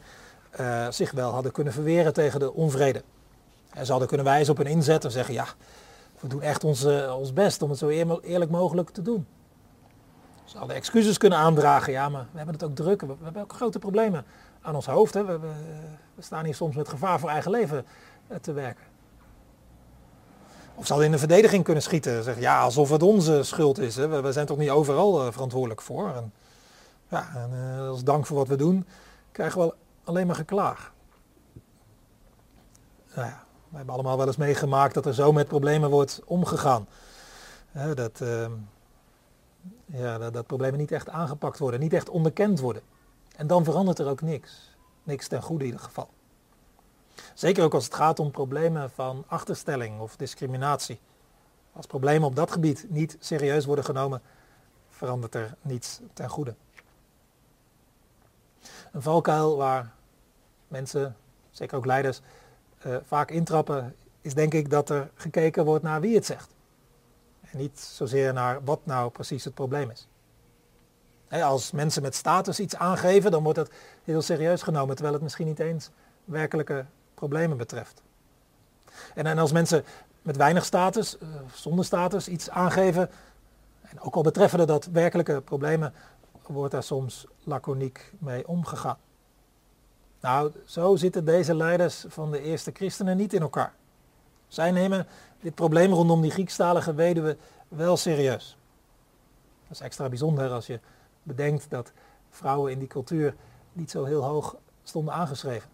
uh, 0.60 0.86
zich 0.90 1.10
wel 1.10 1.30
hadden 1.30 1.52
kunnen 1.52 1.72
verweren 1.72 2.12
tegen 2.12 2.40
de 2.40 2.52
onvrede. 2.52 3.02
En 3.70 3.84
ze 3.84 3.90
hadden 3.90 4.08
kunnen 4.08 4.26
wijzen 4.26 4.52
op 4.52 4.58
een 4.58 4.66
inzet 4.66 5.04
en 5.04 5.10
zeggen, 5.10 5.34
ja, 5.34 5.46
we 6.20 6.28
doen 6.28 6.42
echt 6.42 6.64
ons, 6.64 6.84
ons 7.18 7.32
best 7.32 7.62
om 7.62 7.70
het 7.70 7.78
zo 7.78 7.88
eerlijk 7.88 8.50
mogelijk 8.50 8.90
te 8.90 9.02
doen. 9.02 9.26
Ze 10.44 10.58
hadden 10.58 10.76
excuses 10.76 11.18
kunnen 11.18 11.38
aandragen, 11.38 11.92
ja, 11.92 12.08
maar 12.08 12.26
we 12.30 12.36
hebben 12.36 12.54
het 12.54 12.64
ook 12.64 12.74
druk. 12.74 13.00
We, 13.00 13.14
hebben 13.22 13.42
ook 13.42 13.52
grote 13.52 13.78
problemen 13.78 14.24
aan 14.62 14.74
ons 14.74 14.86
hoofd. 14.86 15.14
Hè. 15.14 15.24
We, 15.24 15.38
we, 16.14 16.22
staan 16.22 16.44
hier 16.44 16.54
soms 16.54 16.76
met 16.76 16.88
gevaar 16.88 17.20
voor 17.20 17.28
eigen 17.28 17.50
leven 17.50 17.84
uh, 18.30 18.36
te 18.36 18.52
werken. 18.52 18.84
Of 20.74 20.86
zal 20.86 21.02
in 21.02 21.10
de 21.10 21.18
verdediging 21.18 21.64
kunnen 21.64 21.82
schieten. 21.82 22.22
Zeggen, 22.22 22.42
ja, 22.42 22.60
alsof 22.62 22.90
het 22.90 23.02
onze 23.02 23.42
schuld 23.42 23.78
is. 23.78 23.96
Hè. 23.96 24.22
We, 24.22 24.32
zijn 24.32 24.46
toch 24.46 24.58
niet 24.58 24.70
overal 24.70 25.26
uh, 25.26 25.32
verantwoordelijk 25.32 25.80
voor. 25.80 26.14
En, 26.14 26.32
ja, 27.08 27.30
en 27.34 27.50
uh, 27.52 27.88
als 27.88 28.04
dank 28.04 28.26
voor 28.26 28.36
wat 28.36 28.48
we 28.48 28.56
doen, 28.56 28.86
krijgen 29.32 29.60
we 29.60 29.74
alleen 30.04 30.26
maar 30.26 30.36
geklaag. 30.36 30.92
Nou 33.14 33.28
ja, 33.28 33.44
we 33.68 33.76
hebben 33.76 33.94
allemaal 33.94 34.16
wel 34.16 34.26
eens 34.26 34.36
meegemaakt 34.36 34.94
dat 34.94 35.06
er 35.06 35.14
zo 35.14 35.32
met 35.32 35.48
problemen 35.48 35.90
wordt 35.90 36.20
omgegaan. 36.24 36.86
dat, 37.94 38.20
uh, 38.22 38.46
ja, 39.86 40.18
dat, 40.18 40.32
dat 40.32 40.46
problemen 40.46 40.78
niet 40.78 40.92
echt 40.92 41.08
aangepakt 41.08 41.58
worden, 41.58 41.80
niet 41.80 41.92
echt 41.92 42.08
onderkend 42.08 42.60
worden. 42.60 42.82
En 43.36 43.46
dan 43.46 43.64
verandert 43.64 43.98
er 43.98 44.08
ook 44.08 44.22
niks. 44.22 44.76
Niks 45.02 45.28
ten 45.28 45.42
goede 45.42 45.64
in 45.64 45.70
ieder 45.70 45.86
geval. 45.86 46.08
Zeker 47.34 47.64
ook 47.64 47.74
als 47.74 47.84
het 47.84 47.94
gaat 47.94 48.18
om 48.18 48.30
problemen 48.30 48.90
van 48.90 49.24
achterstelling 49.26 50.00
of 50.00 50.16
discriminatie. 50.16 51.00
Als 51.72 51.86
problemen 51.86 52.28
op 52.28 52.36
dat 52.36 52.52
gebied 52.52 52.86
niet 52.88 53.16
serieus 53.20 53.64
worden 53.64 53.84
genomen, 53.84 54.22
verandert 54.90 55.34
er 55.34 55.54
niets 55.62 56.00
ten 56.12 56.28
goede. 56.28 56.54
Een 58.92 59.02
valkuil 59.02 59.56
waar 59.56 59.92
mensen, 60.68 61.16
zeker 61.50 61.76
ook 61.76 61.86
leiders, 61.86 62.20
uh, 62.86 62.96
vaak 63.04 63.30
intrappen, 63.30 63.96
is 64.20 64.34
denk 64.34 64.54
ik 64.54 64.70
dat 64.70 64.90
er 64.90 65.10
gekeken 65.14 65.64
wordt 65.64 65.84
naar 65.84 66.00
wie 66.00 66.14
het 66.14 66.26
zegt. 66.26 66.54
En 67.40 67.58
niet 67.58 67.80
zozeer 67.80 68.32
naar 68.32 68.64
wat 68.64 68.86
nou 68.86 69.10
precies 69.10 69.44
het 69.44 69.54
probleem 69.54 69.90
is. 69.90 70.08
als 71.28 71.70
mensen 71.70 72.02
met 72.02 72.14
status 72.14 72.60
iets 72.60 72.76
aangeven, 72.76 73.30
dan 73.30 73.42
wordt 73.42 73.58
het 73.58 73.72
heel 74.04 74.22
serieus 74.22 74.62
genomen, 74.62 74.94
terwijl 74.94 75.14
het 75.14 75.22
misschien 75.22 75.46
niet 75.46 75.58
eens 75.58 75.90
werkelijke 76.24 76.86
problemen 77.14 77.56
betreft. 77.56 78.02
En, 79.14 79.26
en 79.26 79.38
als 79.38 79.52
mensen 79.52 79.84
met 80.22 80.36
weinig 80.36 80.64
status, 80.64 81.16
uh, 81.18 81.28
zonder 81.54 81.84
status 81.84 82.28
iets 82.28 82.50
aangeven, 82.50 83.10
en 83.82 84.00
ook 84.00 84.14
al 84.14 84.22
betreffen 84.22 84.66
dat 84.66 84.84
werkelijke 84.84 85.40
problemen, 85.40 85.92
wordt 86.46 86.72
daar 86.72 86.82
soms 86.82 87.26
laconiek 87.42 88.12
mee 88.18 88.48
omgegaan. 88.48 88.98
Nou, 90.20 90.52
zo 90.64 90.96
zitten 90.96 91.24
deze 91.24 91.54
leiders 91.54 92.04
van 92.08 92.30
de 92.30 92.40
eerste 92.40 92.70
christenen 92.74 93.16
niet 93.16 93.32
in 93.32 93.40
elkaar. 93.42 93.74
Zij 94.48 94.70
nemen 94.70 95.06
dit 95.40 95.54
probleem 95.54 95.92
rondom 95.92 96.20
die 96.20 96.30
Griekstalige 96.30 96.94
weduwe 96.94 97.36
wel 97.68 97.96
serieus. 97.96 98.56
Dat 99.62 99.76
is 99.76 99.80
extra 99.80 100.08
bijzonder 100.08 100.50
als 100.50 100.66
je 100.66 100.80
bedenkt 101.22 101.70
dat 101.70 101.92
vrouwen 102.30 102.72
in 102.72 102.78
die 102.78 102.88
cultuur 102.88 103.34
niet 103.72 103.90
zo 103.90 104.04
heel 104.04 104.24
hoog 104.24 104.56
stonden 104.82 105.14
aangeschreven. 105.14 105.70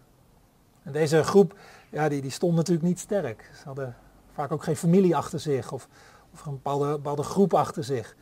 En 0.83 0.91
deze 0.91 1.23
groep, 1.23 1.55
ja, 1.89 2.09
die, 2.09 2.21
die 2.21 2.31
stond 2.31 2.55
natuurlijk 2.55 2.87
niet 2.87 2.99
sterk. 2.99 3.51
Ze 3.55 3.63
hadden 3.63 3.95
vaak 4.33 4.51
ook 4.51 4.63
geen 4.63 4.75
familie 4.75 5.15
achter 5.15 5.39
zich 5.39 5.71
of, 5.71 5.87
of 6.33 6.45
een 6.45 6.51
bepaalde, 6.51 6.91
bepaalde 6.91 7.23
groep 7.23 7.53
achter 7.53 7.83
zich. 7.83 8.15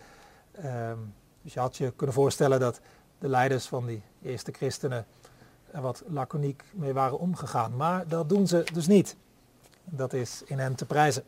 Um, 0.66 1.13
dus 1.42 1.54
je 1.54 1.60
had 1.60 1.78
je 1.78 1.92
kunnen 1.92 2.16
voorstellen 2.16 2.60
dat 2.60 2.80
de 3.20 3.30
leiders 3.30 3.68
van 3.68 3.86
die 3.86 4.01
eerste 4.22 4.51
christenen 4.51 5.06
er 5.72 5.82
wat 5.82 6.04
laconiek 6.08 6.63
mee 6.74 6.94
waren 6.94 7.20
omgegaan. 7.20 7.75
Maar 7.75 8.08
dat 8.08 8.30
doen 8.30 8.48
ze 8.48 8.63
dus 8.74 8.88
niet. 8.88 9.16
Dat 9.84 10.13
is 10.13 10.44
in 10.46 10.60
hen 10.60 10.75
te 10.75 10.86
prijzen. 10.86 11.24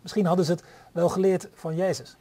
Misschien 0.00 0.26
hadden 0.26 0.44
ze 0.44 0.52
het 0.52 0.64
wel 0.92 1.08
geleerd 1.08 1.48
van 1.54 1.74
Jezus, 1.74 2.16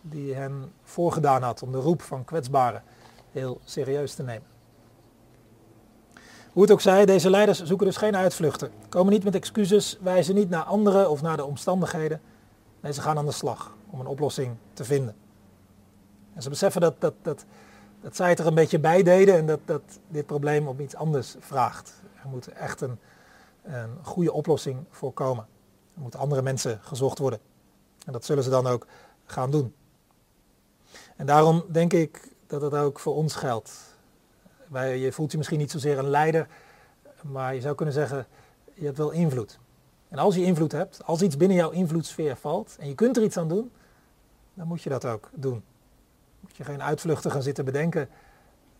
die 0.00 0.34
hen 0.34 0.72
voorgedaan 0.82 1.42
had 1.42 1.62
om 1.62 1.72
de 1.72 1.78
roep 1.78 2.02
van 2.02 2.24
kwetsbaren 2.24 2.82
heel 3.30 3.60
serieus 3.64 4.14
te 4.14 4.22
nemen. 4.22 4.53
Hoe 6.54 6.62
het 6.62 6.72
ook 6.72 6.80
zij, 6.80 7.06
deze 7.06 7.30
leiders 7.30 7.62
zoeken 7.62 7.86
dus 7.86 7.96
geen 7.96 8.16
uitvluchten. 8.16 8.70
Komen 8.88 9.12
niet 9.12 9.24
met 9.24 9.34
excuses, 9.34 9.98
wijzen 10.00 10.34
niet 10.34 10.50
naar 10.50 10.62
anderen 10.62 11.10
of 11.10 11.22
naar 11.22 11.36
de 11.36 11.44
omstandigheden. 11.44 12.20
Nee, 12.80 12.92
ze 12.92 13.00
gaan 13.00 13.18
aan 13.18 13.26
de 13.26 13.32
slag 13.32 13.76
om 13.90 14.00
een 14.00 14.06
oplossing 14.06 14.56
te 14.72 14.84
vinden. 14.84 15.16
En 16.34 16.42
ze 16.42 16.48
beseffen 16.48 16.80
dat, 16.80 17.00
dat, 17.00 17.14
dat, 17.22 17.44
dat 18.00 18.16
zij 18.16 18.28
het 18.28 18.38
er 18.38 18.46
een 18.46 18.54
beetje 18.54 18.78
bij 18.78 19.02
deden 19.02 19.34
en 19.34 19.46
dat, 19.46 19.60
dat 19.64 19.82
dit 20.08 20.26
probleem 20.26 20.68
op 20.68 20.80
iets 20.80 20.94
anders 20.94 21.34
vraagt. 21.38 21.92
Er 22.22 22.28
moet 22.28 22.48
echt 22.48 22.80
een, 22.80 22.98
een 23.62 23.98
goede 24.02 24.32
oplossing 24.32 24.84
voor 24.90 25.12
komen. 25.12 25.46
Er 25.94 26.00
moeten 26.00 26.20
andere 26.20 26.42
mensen 26.42 26.78
gezocht 26.82 27.18
worden. 27.18 27.38
En 28.06 28.12
dat 28.12 28.24
zullen 28.24 28.44
ze 28.44 28.50
dan 28.50 28.66
ook 28.66 28.86
gaan 29.24 29.50
doen. 29.50 29.74
En 31.16 31.26
daarom 31.26 31.64
denk 31.70 31.92
ik 31.92 32.28
dat 32.46 32.60
het 32.60 32.74
ook 32.74 33.00
voor 33.00 33.14
ons 33.14 33.34
geldt 33.34 33.93
je 34.82 35.12
voelt 35.12 35.30
je 35.30 35.36
misschien 35.36 35.58
niet 35.58 35.70
zozeer 35.70 35.98
een 35.98 36.08
leider, 36.08 36.46
maar 37.22 37.54
je 37.54 37.60
zou 37.60 37.74
kunnen 37.74 37.94
zeggen, 37.94 38.26
je 38.74 38.84
hebt 38.84 38.98
wel 38.98 39.10
invloed. 39.10 39.58
En 40.08 40.18
als 40.18 40.34
je 40.34 40.44
invloed 40.44 40.72
hebt, 40.72 41.04
als 41.04 41.22
iets 41.22 41.36
binnen 41.36 41.56
jouw 41.56 41.70
invloedssfeer 41.70 42.36
valt 42.36 42.76
en 42.80 42.88
je 42.88 42.94
kunt 42.94 43.16
er 43.16 43.22
iets 43.22 43.36
aan 43.36 43.48
doen, 43.48 43.72
dan 44.54 44.66
moet 44.66 44.82
je 44.82 44.90
dat 44.90 45.04
ook 45.04 45.30
doen. 45.34 45.64
Moet 46.40 46.56
je 46.56 46.64
geen 46.64 46.82
uitvluchten 46.82 47.30
gaan 47.30 47.42
zitten 47.42 47.64
bedenken 47.64 48.08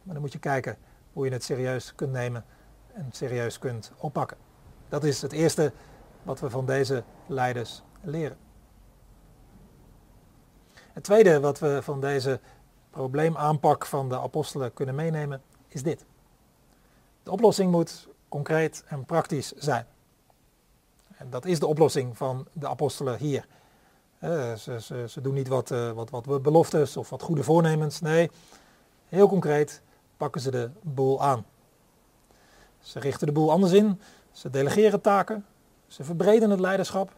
Maar 0.02 0.14
dan 0.14 0.22
moet 0.22 0.32
je 0.32 0.38
kijken 0.38 0.76
hoe 1.12 1.24
je 1.24 1.32
het 1.32 1.44
serieus 1.44 1.94
kunt 1.94 2.12
nemen 2.12 2.44
en 2.92 3.08
serieus 3.10 3.58
kunt 3.58 3.92
oppakken. 3.96 4.36
Dat 4.88 5.04
is 5.04 5.22
het 5.22 5.32
eerste 5.32 5.72
wat 6.22 6.40
we 6.40 6.50
van 6.50 6.66
deze 6.66 7.04
leiders 7.26 7.82
leren. 8.00 8.36
Het 10.92 11.04
tweede 11.04 11.40
wat 11.40 11.58
we 11.58 11.82
van 11.82 12.00
deze 12.00 12.40
probleemaanpak 12.90 13.86
van 13.86 14.08
de 14.08 14.20
apostelen 14.20 14.72
kunnen 14.72 14.94
meenemen 14.94 15.42
is 15.74 15.82
dit. 15.82 16.04
De 17.22 17.30
oplossing 17.30 17.70
moet 17.70 18.08
concreet 18.28 18.84
en 18.86 19.04
praktisch 19.04 19.52
zijn. 19.52 19.86
En 21.16 21.30
dat 21.30 21.44
is 21.44 21.58
de 21.58 21.66
oplossing 21.66 22.16
van 22.16 22.46
de 22.52 22.68
apostelen 22.68 23.18
hier. 23.18 23.46
ze, 24.20 24.76
ze, 24.80 25.04
ze, 25.08 25.20
doen 25.20 25.34
niet 25.34 25.48
wat, 25.48 25.70
uh, 25.70 25.90
wat, 25.90 26.10
wat 26.10 26.42
beloftes 26.42 26.96
of 26.96 27.10
wat 27.10 27.22
goede 27.22 27.42
voornemens. 27.42 28.00
Nee, 28.00 28.30
heel 29.08 29.28
concreet 29.28 29.82
pakken 30.16 30.40
ze 30.40 30.50
de 30.50 30.70
boel 30.82 31.22
aan. 31.22 31.44
Ze 32.80 32.98
richten 32.98 33.26
de 33.26 33.32
boel 33.32 33.50
anders 33.50 33.72
in. 33.72 34.00
Ze 34.32 34.50
delegeren 34.50 35.00
taken. 35.00 35.46
Ze 35.86 36.04
verbreden 36.04 36.50
het 36.50 36.60
leiderschap. 36.60 37.12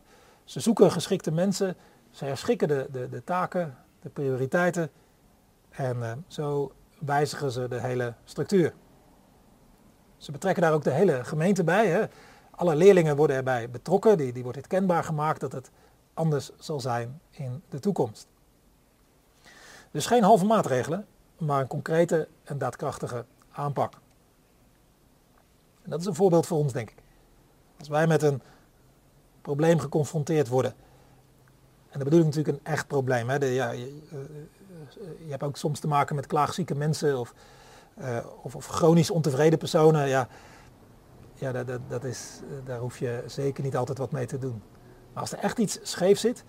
Ze 0.45 0.61
zoeken 0.61 0.91
geschikte 0.91 1.31
mensen. 1.31 1.77
Ze 2.11 2.25
herschikken 2.25 2.69
de, 2.69 2.89
de, 2.91 3.09
de 3.09 3.25
taken, 3.25 3.77
de 4.03 4.09
prioriteiten. 4.09 4.91
En 5.71 5.97
uh, 5.97 6.13
zo 6.27 6.73
wijzigen 6.99 7.51
ze 7.51 7.69
de 7.69 7.81
hele 7.81 8.15
structuur. 8.25 8.75
Ze 10.17 10.33
betrekken 10.33 10.63
daar 10.63 10.73
ook 10.73 10.85
de 10.85 10.91
hele 10.91 11.25
gemeente 11.25 11.65
bij. 11.65 11.87
Hè. 11.87 12.05
Alle 12.51 12.77
leerlingen 12.77 13.17
worden 13.17 13.37
erbij 13.37 13.71
betrokken. 13.71 14.17
Die, 14.17 14.33
die 14.33 14.43
wordt 14.43 14.59
het 14.59 14.67
kenbaar 14.67 15.05
gemaakt 15.05 15.41
dat 15.41 15.53
het 15.53 15.71
anders 16.15 16.51
zal 16.59 16.81
zijn 16.81 17.21
in 17.31 17.63
de 17.69 17.79
toekomst. 17.79 18.27
Dus 19.91 20.07
geen 20.07 20.23
halve 20.23 20.45
maatregelen, 20.45 21.07
maar 21.39 21.61
een 21.61 21.67
concrete 21.67 22.29
en 22.45 22.59
daadkrachtige 22.59 23.25
aanpak. 23.51 23.93
En 25.83 25.91
dat 25.91 26.01
is 26.01 26.07
een 26.07 26.15
voorbeeld 26.15 26.47
voor 26.47 26.59
ons, 26.59 26.73
denk 26.73 26.91
ik. 26.91 27.03
Als 27.79 27.89
wij 27.89 28.07
met 28.07 28.23
een 28.23 28.43
probleem 29.43 29.79
geconfronteerd 29.79 30.49
worden. 30.49 30.75
En 31.91 31.99
dat 31.99 32.05
bedoel 32.05 32.19
ik 32.19 32.25
natuurlijk 32.25 32.57
een 32.59 32.73
echt 32.73 32.87
probleem. 32.87 33.29
Hè. 33.29 33.37
ja, 33.45 33.73
je, 34.67 35.01
uh, 35.01 35.09
je, 35.25 35.31
hebt 35.31 35.43
ook 35.43 35.57
soms 35.57 35.81
te 35.81 35.89
maken 35.89 36.15
met 36.17 36.27
klaagzieke 36.27 36.75
mensen 36.75 37.19
of, 37.19 37.35
uh, 38.01 38.19
of, 38.43 38.55
of, 38.55 38.67
chronisch 38.67 39.11
ontevreden 39.11 39.59
personen. 39.59 40.09
Ja, 40.09 40.29
ja 41.35 41.53
dat, 41.53 41.67
dat, 41.67 41.81
dat 41.89 42.05
is, 42.05 42.41
daar 42.65 42.79
hoef 42.79 42.99
je 42.99 43.23
zeker 43.27 43.65
niet 43.65 43.77
altijd 43.77 43.99
wat 43.99 44.11
mee 44.11 44.27
te 44.27 44.39
doen. 44.39 44.63
Maar 45.13 45.23
als 45.23 45.33
er 45.33 45.39
echt 45.39 45.59
iets 45.59 45.79
scheef 45.83 46.19
zit, 46.19 46.45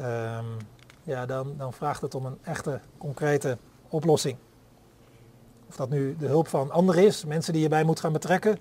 um, 0.00 0.56
ja, 1.02 1.26
dan, 1.26 1.54
dan 1.56 1.72
vraagt 1.72 2.00
het 2.00 2.14
om 2.14 2.26
een 2.26 2.38
echte, 2.42 2.80
concrete 2.98 3.58
oplossing. 3.88 4.36
Of 5.68 5.76
dat 5.76 5.90
nu 5.90 6.16
de 6.16 6.26
hulp 6.26 6.48
van 6.48 6.70
anderen 6.70 7.04
is, 7.04 7.24
mensen 7.24 7.52
die 7.52 7.62
je 7.62 7.68
bij 7.68 7.84
moet 7.84 8.00
gaan 8.00 8.12
betrekken, 8.12 8.58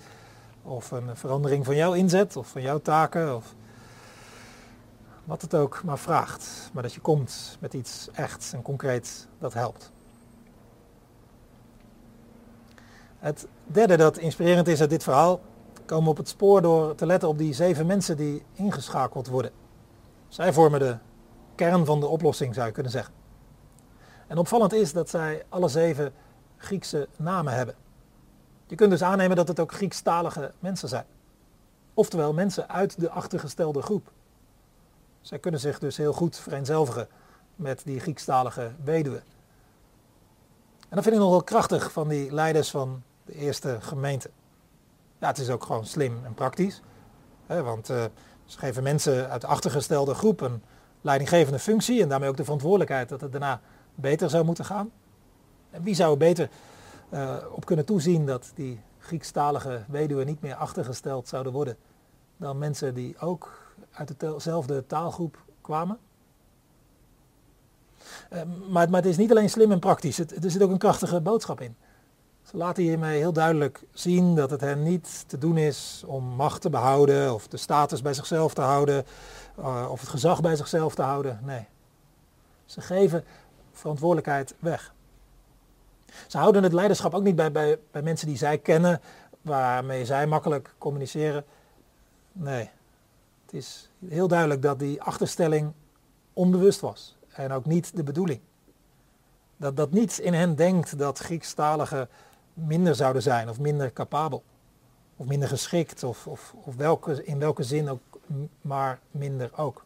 of 0.63 0.91
een 0.91 1.17
verandering 1.17 1.65
van 1.65 1.75
jouw 1.75 1.93
inzet 1.93 2.35
of 2.35 2.47
van 2.47 2.61
jouw 2.61 2.79
taken, 2.79 3.35
of 3.35 3.55
wat 5.25 5.41
het 5.41 5.55
ook 5.55 5.83
maar 5.83 5.99
vraagt. 5.99 6.69
Maar 6.73 6.83
dat 6.83 6.93
je 6.93 6.99
komt 6.99 7.57
met 7.59 7.73
iets 7.73 8.09
echt 8.13 8.51
en 8.53 8.61
concreet 8.61 9.27
dat 9.39 9.53
helpt. 9.53 9.91
Het 13.19 13.47
derde 13.65 13.97
dat 13.97 14.17
inspirerend 14.17 14.67
is 14.67 14.81
uit 14.81 14.89
dit 14.89 15.03
verhaal, 15.03 15.39
komen 15.85 16.03
we 16.03 16.09
op 16.09 16.17
het 16.17 16.29
spoor 16.29 16.61
door 16.61 16.95
te 16.95 17.05
letten 17.05 17.29
op 17.29 17.37
die 17.37 17.53
zeven 17.53 17.85
mensen 17.85 18.17
die 18.17 18.43
ingeschakeld 18.53 19.27
worden. 19.27 19.51
Zij 20.27 20.53
vormen 20.53 20.79
de 20.79 20.97
kern 21.55 21.85
van 21.85 21.99
de 21.99 22.07
oplossing, 22.07 22.53
zou 22.53 22.67
je 22.67 22.73
kunnen 22.73 22.91
zeggen. 22.91 23.13
En 24.27 24.37
opvallend 24.37 24.73
is 24.73 24.93
dat 24.93 25.09
zij 25.09 25.45
alle 25.49 25.67
zeven 25.67 26.13
Griekse 26.57 27.07
namen 27.15 27.53
hebben. 27.53 27.75
Je 28.67 28.75
kunt 28.75 28.89
dus 28.89 29.03
aannemen 29.03 29.35
dat 29.35 29.47
het 29.47 29.59
ook 29.59 29.71
Griekstalige 29.71 30.51
mensen 30.59 30.89
zijn. 30.89 31.05
Oftewel 31.93 32.33
mensen 32.33 32.69
uit 32.69 32.99
de 32.99 33.09
achtergestelde 33.09 33.81
groep. 33.81 34.11
Zij 35.21 35.39
kunnen 35.39 35.59
zich 35.59 35.79
dus 35.79 35.97
heel 35.97 36.13
goed 36.13 36.37
vereenzelvigen 36.37 37.07
met 37.55 37.81
die 37.85 37.99
Griekstalige 37.99 38.71
weduwe. 38.83 39.21
En 40.89 40.95
dat 40.95 41.03
vind 41.03 41.15
ik 41.15 41.21
nogal 41.21 41.43
krachtig 41.43 41.91
van 41.91 42.07
die 42.07 42.33
leiders 42.33 42.69
van 42.69 43.03
de 43.25 43.33
eerste 43.33 43.77
gemeente. 43.81 44.29
Ja, 45.19 45.27
het 45.27 45.37
is 45.37 45.49
ook 45.49 45.63
gewoon 45.63 45.85
slim 45.85 46.19
en 46.25 46.33
praktisch. 46.33 46.81
Hè, 47.45 47.63
want 47.63 47.89
uh, 47.89 48.03
ze 48.45 48.59
geven 48.59 48.83
mensen 48.83 49.29
uit 49.29 49.41
de 49.41 49.47
achtergestelde 49.47 50.13
groep 50.13 50.41
een 50.41 50.63
leidinggevende 51.01 51.59
functie 51.59 52.01
en 52.01 52.09
daarmee 52.09 52.29
ook 52.29 52.37
de 52.37 52.43
verantwoordelijkheid 52.43 53.09
dat 53.09 53.21
het 53.21 53.31
daarna 53.31 53.61
beter 53.95 54.29
zou 54.29 54.45
moeten 54.45 54.65
gaan. 54.65 54.91
En 55.69 55.83
wie 55.83 55.95
zou 55.95 56.11
er 56.11 56.17
beter 56.17 56.49
uh, 57.09 57.35
op 57.51 57.65
kunnen 57.65 57.85
toezien 57.85 58.25
dat 58.25 58.51
die 58.55 58.81
Griekstalige 58.99 59.83
weduwen 59.87 60.25
niet 60.25 60.41
meer 60.41 60.55
achtergesteld 60.55 61.27
zouden 61.27 61.53
worden 61.53 61.77
dan 62.37 62.57
mensen 62.57 62.93
die 62.93 63.19
ook 63.19 63.58
uit 63.91 64.13
dezelfde 64.17 64.85
taalgroep 64.85 65.37
kwamen? 65.61 65.97
Uh, 68.33 68.41
maar, 68.69 68.89
maar, 68.89 69.01
het 69.01 69.09
is 69.09 69.17
niet 69.17 69.31
alleen 69.31 69.49
slim 69.49 69.71
en 69.71 69.79
praktisch, 69.79 70.17
het, 70.17 70.43
er 70.43 70.51
zit 70.51 70.61
ook 70.61 70.71
een 70.71 70.77
krachtige 70.77 71.21
boodschap 71.21 71.61
in. 71.61 71.75
Ze 72.43 72.57
laten 72.57 72.83
hiermee 72.83 73.17
heel 73.17 73.33
duidelijk 73.33 73.83
zien 73.93 74.35
dat 74.35 74.49
het 74.49 74.61
hen 74.61 74.83
niet 74.83 75.23
te 75.27 75.37
doen 75.37 75.57
is 75.57 76.03
om 76.05 76.23
macht 76.23 76.61
te 76.61 76.69
behouden 76.69 77.33
of 77.33 77.47
de 77.47 77.57
status 77.57 78.01
bij 78.01 78.13
zichzelf 78.13 78.53
te 78.53 78.61
houden 78.61 79.05
uh, 79.59 79.87
of 79.91 79.99
het 79.99 80.09
gezag 80.09 80.41
bij 80.41 80.55
zichzelf 80.55 80.95
te 80.95 81.01
houden. 81.01 81.39
Nee. 81.43 81.67
Ze 82.65 82.81
geven 82.81 83.23
verantwoordelijkheid 83.71 84.55
weg. 84.59 84.93
Ze 86.27 86.37
houden 86.37 86.63
het 86.63 86.73
leiderschap 86.73 87.13
ook 87.13 87.23
niet 87.23 87.35
bij, 87.35 87.51
bij, 87.51 87.79
bij 87.91 88.01
mensen 88.01 88.27
die 88.27 88.37
zij 88.37 88.57
kennen, 88.57 89.01
waarmee 89.41 90.05
zij 90.05 90.27
makkelijk 90.27 90.73
communiceren. 90.77 91.45
Nee, 92.31 92.69
het 93.49 93.59
is 93.59 93.89
heel 94.07 94.27
duidelijk 94.27 94.61
dat 94.61 94.79
die 94.79 95.01
achterstelling 95.01 95.71
onbewust 96.33 96.79
was 96.79 97.17
en 97.27 97.51
ook 97.51 97.65
niet 97.65 97.95
de 97.95 98.03
bedoeling. 98.03 98.39
Dat, 99.57 99.77
dat 99.77 99.91
niets 99.91 100.19
in 100.19 100.33
hen 100.33 100.55
denkt 100.55 100.97
dat 100.97 101.19
Griekstaligen 101.19 102.09
minder 102.53 102.95
zouden 102.95 103.21
zijn 103.21 103.49
of 103.49 103.59
minder 103.59 103.93
capabel. 103.93 104.43
Of 105.15 105.25
minder 105.25 105.47
geschikt 105.47 106.03
of, 106.03 106.27
of, 106.27 106.53
of 106.63 106.75
welke, 106.75 107.23
in 107.25 107.39
welke 107.39 107.63
zin 107.63 107.89
ook 107.89 108.01
maar 108.61 108.99
minder 109.11 109.51
ook. 109.55 109.85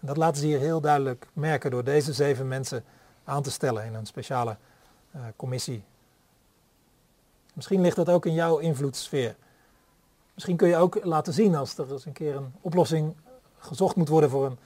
En 0.00 0.06
dat 0.06 0.16
laten 0.16 0.40
ze 0.40 0.46
hier 0.46 0.58
heel 0.58 0.80
duidelijk 0.80 1.26
merken 1.32 1.70
door 1.70 1.84
deze 1.84 2.12
zeven 2.12 2.48
mensen 2.48 2.84
aan 3.24 3.42
te 3.42 3.50
stellen 3.50 3.84
in 3.84 3.94
een 3.94 4.06
speciale 4.06 4.56
uh, 5.16 5.22
commissie. 5.36 5.82
Misschien 7.52 7.80
ligt 7.80 7.96
dat 7.96 8.08
ook 8.08 8.26
in 8.26 8.34
jouw 8.34 8.58
invloedssfeer. 8.58 9.36
Misschien 10.40 10.60
kun 10.60 10.68
je 10.68 10.76
ook 10.76 11.04
laten 11.04 11.32
zien 11.32 11.54
als 11.54 11.78
er 11.78 11.92
eens 11.92 12.06
een 12.06 12.12
keer 12.12 12.36
een 12.36 12.52
oplossing 12.60 13.14
gezocht 13.58 13.96
moet 13.96 14.08
worden 14.08 14.30
voor 14.30 14.46
een 14.46 14.58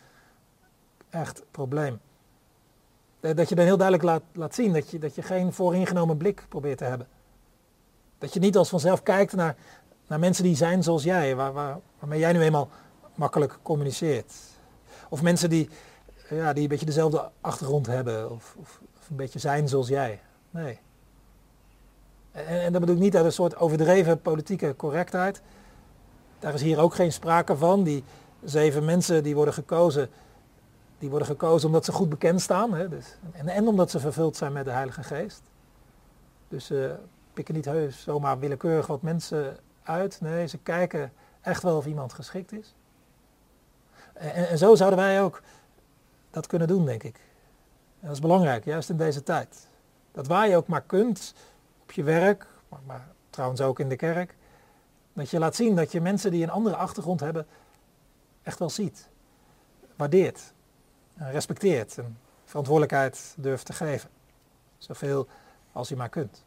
echt 1.11 1.43
probleem. 1.51 2.01
Dat 3.21 3.49
je 3.49 3.55
dan 3.55 3.65
heel 3.65 3.77
duidelijk 3.77 4.07
laat, 4.09 4.23
laat 4.33 4.55
zien 4.55 4.73
dat 4.73 4.91
je, 4.91 4.99
dat 4.99 5.15
je 5.15 5.23
geen 5.23 5.53
vooringenomen 5.53 6.17
blik 6.17 6.47
probeert 6.49 6.79
te 6.79 6.85
hebben. 6.85 7.07
Dat 8.19 8.35
je 8.35 8.41
niet 8.41 8.57
als 8.57 8.69
vanzelf 8.69 9.03
kijkt 9.03 9.33
naar, 9.33 9.57
naar 10.07 10.19
mensen 10.19 10.45
die 10.45 10.57
zijn 10.57 10.83
zoals 10.83 11.03
jij, 11.03 11.37
waar, 11.37 11.53
waar, 11.53 11.81
waarmee 11.99 12.19
jij 12.19 12.33
nu 12.33 12.41
eenmaal 12.41 12.69
makkelijk 13.15 13.59
communiceert. 13.63 14.33
Of 15.09 15.23
mensen 15.23 15.51
die, 15.51 15.69
ja, 16.31 16.53
die 16.53 16.63
een 16.63 16.69
beetje 16.69 16.87
dezelfde 16.87 17.31
achtergrond 17.41 17.87
hebben 17.87 18.31
of, 18.31 18.57
of, 18.61 18.81
of 19.01 19.11
een 19.11 19.17
beetje 19.17 19.39
zijn 19.39 19.69
zoals 19.69 19.89
jij. 19.89 20.21
Nee. 20.51 20.79
En, 22.33 22.47
en 22.47 22.73
dat 22.73 22.81
bedoel 22.81 22.97
ik 22.97 23.03
niet 23.03 23.17
uit 23.17 23.25
een 23.25 23.33
soort 23.33 23.57
overdreven 23.57 24.21
politieke 24.21 24.75
correctheid. 24.77 25.43
Daar 26.45 26.55
is 26.55 26.63
hier 26.63 26.79
ook 26.79 26.95
geen 26.95 27.13
sprake 27.13 27.57
van. 27.57 27.83
Die 27.83 28.05
zeven 28.43 28.85
mensen 28.85 29.23
die 29.23 29.35
worden 29.35 29.55
gekozen, 29.55 30.11
die 30.99 31.11
worden 31.11 31.29
gekozen 31.29 31.67
omdat 31.67 31.85
ze 31.85 31.93
goed 31.93 32.09
bekend 32.09 32.41
staan. 32.41 32.75
Hè, 32.75 32.89
dus, 32.89 33.17
en, 33.33 33.49
en 33.49 33.69
omdat 33.69 33.91
ze 33.91 34.01
vervuld 34.01 34.37
zijn 34.37 34.53
met 34.53 34.65
de 34.65 34.71
Heilige 34.71 35.03
Geest. 35.03 35.43
Dus 36.49 36.67
ze 36.67 36.97
pikken 37.33 37.55
niet 37.55 37.65
heus 37.65 38.03
zomaar 38.03 38.39
willekeurig 38.39 38.87
wat 38.87 39.03
mensen 39.03 39.57
uit. 39.83 40.21
Nee, 40.21 40.47
ze 40.47 40.59
kijken 40.59 41.13
echt 41.41 41.63
wel 41.63 41.77
of 41.77 41.87
iemand 41.87 42.13
geschikt 42.13 42.53
is. 42.53 42.75
En, 44.13 44.49
en, 44.49 44.59
zo 44.59 44.75
zouden 44.75 44.99
wij 44.99 45.23
ook 45.23 45.43
dat 46.31 46.47
kunnen 46.47 46.69
doen, 46.69 46.85
denk 46.85 47.03
ik. 47.03 47.17
En 48.01 48.07
dat 48.07 48.13
is 48.13 48.21
belangrijk, 48.21 48.65
juist 48.65 48.91
in 48.91 48.97
deze 48.97 49.23
tijd. 49.23 49.69
Dat 50.13 50.27
waar 50.27 50.49
je 50.49 50.57
ook 50.57 50.67
maar 50.67 50.83
kunt, 50.83 51.35
op 51.83 51.93
je 51.93 52.03
werk, 52.03 52.47
maar, 52.69 52.81
maar 52.87 53.09
trouwens 53.31 53.61
ook 53.61 53.81
in 53.81 53.89
de 53.89 53.97
kerk, 53.97 54.35
dat 55.15 55.31
je 55.31 55.39
laat 55.39 55.55
zien 55.55 55.77
dat 55.77 55.93
je 55.93 56.01
mensen 56.01 56.31
die 56.31 56.43
een 56.43 56.51
andere 56.51 56.77
achtergrond 56.77 57.21
hebben, 57.21 57.47
echt 58.43 58.59
wel 58.59 58.71
ziet, 58.71 59.09
waardeert, 59.97 60.53
respecteert 61.17 61.99
en 61.99 62.19
verantwoordelijkheid 62.45 63.35
durft 63.39 63.67
te 63.67 63.73
geven. 63.73 64.11
Zoveel 64.79 65.27
als 65.73 65.89
je 65.89 65.97
maar 65.97 66.09
kunt. 66.09 66.45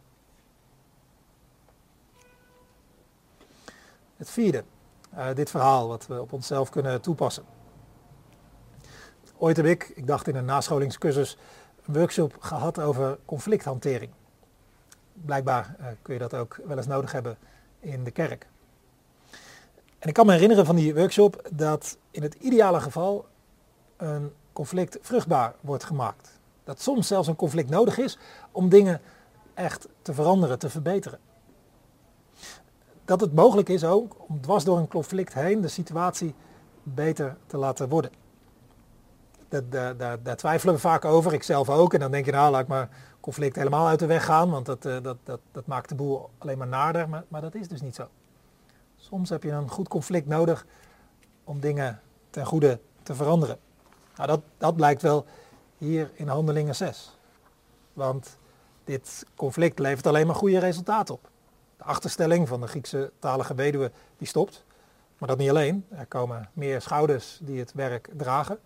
Het 4.18 4.30
vierde, 4.30 4.64
uh, 5.14 5.34
dit 5.34 5.50
verhaal 5.50 5.88
wat 5.88 6.08
we 6.08 6.22
op 6.22 6.34
onszelf 6.34 6.70
kunnen 6.70 7.02
toepassen. 7.02 7.44
Ooit 9.38 9.58
heb 9.58 9.66
ik, 9.66 9.92
ik 9.96 10.08
dacht 10.08 10.28
in 10.28 10.36
een 10.36 10.46
nascholingscursus, 10.46 11.38
een 11.86 11.94
workshop 11.94 12.36
gehad 12.40 12.80
over 12.80 13.18
conflicthantering. 13.26 14.12
blijkbaar 15.14 15.76
kun 16.02 16.14
je 16.14 16.20
dat 16.20 16.34
ook 16.34 16.60
wel 16.66 16.78
eens 16.78 16.88
nodig 16.88 17.12
hebben 17.12 17.38
in 17.80 18.04
de 18.04 18.12
kerk. 18.12 18.48
En 20.08 20.14
ik 20.14 20.20
kan 20.20 20.26
me 20.26 20.34
herinneren 20.34 20.66
van 20.66 20.76
die 20.76 20.96
workshop 20.96 21.50
dat 21.54 21.98
in 22.12 22.22
het 22.22 22.34
ideale 22.34 22.80
geval 22.80 23.26
een 23.98 24.32
conflict 24.54 24.98
vruchtbaar 25.02 25.56
wordt 25.62 25.84
gemaakt. 25.84 26.40
Dat 26.64 26.82
soms 26.82 27.08
zelfs 27.08 27.28
een 27.28 27.36
conflict 27.36 27.70
nodig 27.70 27.98
is 27.98 28.18
om 28.52 28.70
dingen 28.70 29.02
echt 29.54 29.88
te 30.02 30.14
veranderen, 30.14 30.60
te 30.60 30.70
verbeteren. 30.70 31.20
Dat 33.06 33.22
het 33.22 33.34
mogelijk 33.34 33.70
is 33.70 33.84
ook 33.84 34.16
om 34.28 34.42
dwars 34.42 34.64
door 34.64 34.78
een 34.78 34.88
conflict 34.88 35.34
heen 35.34 35.62
de 35.62 35.68
situatie 35.68 36.36
beter 36.84 37.38
te 37.48 37.58
laten 37.58 37.90
worden. 37.90 38.12
Daar, 39.70 40.36
twijfelen 40.36 40.74
we 40.74 40.80
vaak 40.80 41.06
over, 41.06 41.34
ik 41.34 41.44
zelf 41.44 41.70
ook. 41.70 41.94
En 41.94 42.00
dan 42.00 42.12
denk 42.12 42.26
je, 42.26 42.32
nou 42.32 42.52
laat 42.52 42.62
ik 42.62 42.68
maar 42.68 42.90
conflict 43.20 43.56
helemaal 43.56 43.88
uit 43.88 44.00
de 44.00 44.06
weg 44.06 44.26
gaan, 44.26 44.50
want 44.50 44.66
dat, 44.66 44.86
eh, 44.86 44.98
dat, 45.02 45.18
dat, 45.24 45.40
dat 45.52 45.66
maakt 45.66 45.90
de 45.90 45.96
boel 45.96 46.30
alleen 46.38 46.58
maar 46.58 46.68
nader. 46.68 47.10
Maar, 47.10 47.24
maar 47.28 47.42
dat 47.42 47.56
is 47.56 47.68
dus 47.68 47.82
niet 47.82 47.96
zo. 47.96 48.08
Soms 48.98 49.30
heb 49.30 49.44
je 49.44 49.52
een 49.52 49.70
goed 49.70 49.88
conflict 49.88 50.28
nodig 50.28 50.66
om 51.44 51.60
dingen 51.60 52.02
ten 52.30 52.46
goede 52.46 52.80
te 53.04 53.16
veranderen. 53.16 53.58
Nou, 54.16 54.28
dat, 54.28 54.42
dat 54.58 54.76
blijkt 54.76 55.02
wel 55.02 55.26
hier 55.78 56.12
in 56.14 56.28
Handelingen 56.28 56.76
6. 56.76 57.18
Want 57.94 58.38
dit 58.84 59.26
conflict 59.36 59.80
levert 59.80 60.08
alleen 60.08 60.28
maar 60.28 60.36
goede 60.36 60.60
resultaten 60.60 61.14
op. 61.14 61.30
De 61.78 61.84
achterstelling 61.84 62.48
van 62.48 62.62
de 62.62 62.68
Griekse 62.68 63.12
talige 63.20 63.56
weduwe 63.56 63.92
die 64.18 64.28
stopt. 64.28 64.64
Maar 65.18 65.30
dat 65.30 65.38
niet 65.38 65.50
alleen. 65.50 65.86
Er 65.90 66.06
komen 66.06 66.50
meer 66.54 66.82
schouders 66.82 67.40
die 67.42 67.60
het 67.60 67.74
werk 67.74 68.10
dragen. 68.18 68.60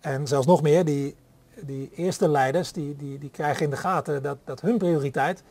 En 0.00 0.26
zelfs 0.26 0.46
nog 0.46 0.62
meer, 0.62 0.84
die, 0.84 1.16
die 1.60 1.90
eerste 1.90 2.28
leiders 2.28 2.72
die, 2.72 2.96
die, 2.96 3.18
die 3.18 3.30
krijgen 3.30 3.64
in 3.64 3.70
de 3.70 3.76
gaten 3.76 4.22
dat, 4.22 4.38
dat 4.44 4.60
hun 4.60 4.78
prioriteit 4.78 5.42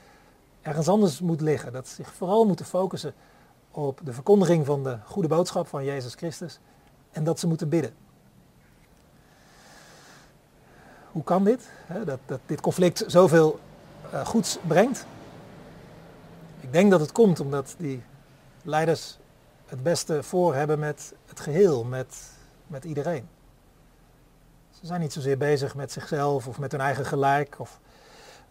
ergens 0.62 0.88
anders 0.88 1.19
moet 1.19 1.41
liggen. 1.41 1.73
Dat 1.73 1.88
ze 1.88 1.95
zich 1.95 2.13
vooral 2.13 2.45
moeten 2.45 2.65
focussen 2.65 3.13
op 3.78 4.00
de 4.04 4.13
verkondiging 4.13 4.66
van 4.66 4.84
de 4.84 4.98
goede 5.06 5.28
boodschap 5.28 5.68
van 5.68 5.84
Jezus 5.84 6.13
Christus. 6.13 6.60
En 7.12 7.24
dat 7.24 7.40
ze 7.40 7.48
moeten 7.48 7.70
bidden. 7.70 7.94
Hoe 11.12 11.24
kan 11.24 11.44
dit? 11.44 11.70
Dat, 12.06 12.20
dat 12.26 12.40
dit 12.46 12.62
conflict 12.62 13.04
zoveel 13.08 13.60
uh, 14.13 14.26
goeds 14.26 14.58
brengt? 14.68 15.06
Ik 16.60 16.74
denk 16.74 16.92
dat 16.92 17.00
het 17.00 17.12
komt 17.12 17.40
omdat 17.40 17.76
die 17.78 18.04
leiders 18.63 19.18
het 19.66 19.84
beste 19.84 20.24
voor 20.24 20.56
hebben 20.56 20.80
met 20.80 21.13
het 21.26 21.40
geheel, 21.40 21.84
met, 21.84 22.32
met 22.68 22.84
iedereen. 22.84 23.28
Ze 24.80 24.86
zijn 24.86 25.02
niet 25.02 25.13
zozeer 25.13 25.38
bezig 25.38 25.76
met 25.76 25.92
zichzelf 25.92 26.48
of 26.48 26.60
met 26.60 26.72
hun 26.72 26.82
eigen 26.82 27.06
gelijk. 27.06 27.56
Of, 27.60 27.80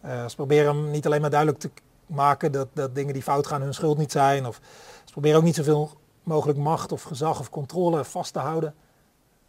uh, 0.05 0.27
ze 0.27 0.35
proberen 0.35 0.91
niet 0.91 1.05
alleen 1.05 1.21
maar 1.21 1.29
duidelijk 1.29 1.59
te 1.59 1.69
maken 2.07 2.51
dat, 2.51 2.67
dat 2.73 2.95
dingen 2.95 3.13
die 3.13 3.23
fout 3.23 3.47
gaan 3.47 3.61
hun 3.61 3.73
schuld 3.73 3.97
niet 3.97 4.11
zijn. 4.11 4.45
Of 4.45 4.59
ze 5.05 5.11
proberen 5.11 5.37
ook 5.37 5.43
niet 5.43 5.55
zoveel 5.55 5.91
mogelijk 6.23 6.57
macht 6.57 6.91
of 6.91 7.03
gezag 7.03 7.39
of 7.39 7.49
controle 7.49 8.05
vast 8.05 8.33
te 8.33 8.39
houden. 8.39 8.75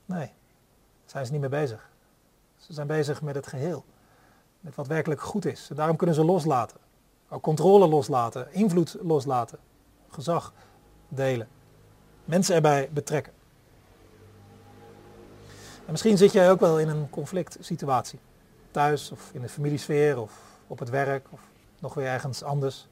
Nee, 0.04 0.32
zijn 1.06 1.26
ze 1.26 1.32
niet 1.32 1.40
mee 1.40 1.50
bezig. 1.50 1.90
Ze 2.56 2.72
zijn 2.72 2.86
bezig 2.86 3.22
met 3.22 3.34
het 3.34 3.46
geheel. 3.46 3.84
Met 4.60 4.74
wat 4.74 4.86
werkelijk 4.86 5.20
goed 5.20 5.44
is. 5.44 5.70
Daarom 5.74 5.96
kunnen 5.96 6.16
ze 6.16 6.24
loslaten. 6.24 6.76
Ook 7.28 7.42
controle 7.42 7.88
loslaten, 7.88 8.52
invloed 8.52 8.96
loslaten, 9.00 9.58
gezag 10.08 10.52
delen. 11.08 11.48
Mensen 12.24 12.54
erbij 12.54 12.88
betrekken. 12.92 13.32
En 15.84 15.94
misschien 15.94 16.16
zit 16.16 16.32
jij 16.32 16.50
ook 16.50 16.60
wel 16.60 16.80
in 16.80 16.88
een 16.88 17.10
conflict 17.10 17.56
situatie. 17.60 18.18
Thuis 18.70 19.10
of 19.10 19.30
in 19.32 19.40
de 19.40 19.48
familiesfeer 19.48 20.20
of 20.20 20.32
op 20.66 20.78
het 20.78 20.90
werk 20.90 21.26
of 21.30 21.40
nog 21.80 21.94
weer 21.94 22.06
ergens 22.06 22.42
anders. 22.42 22.88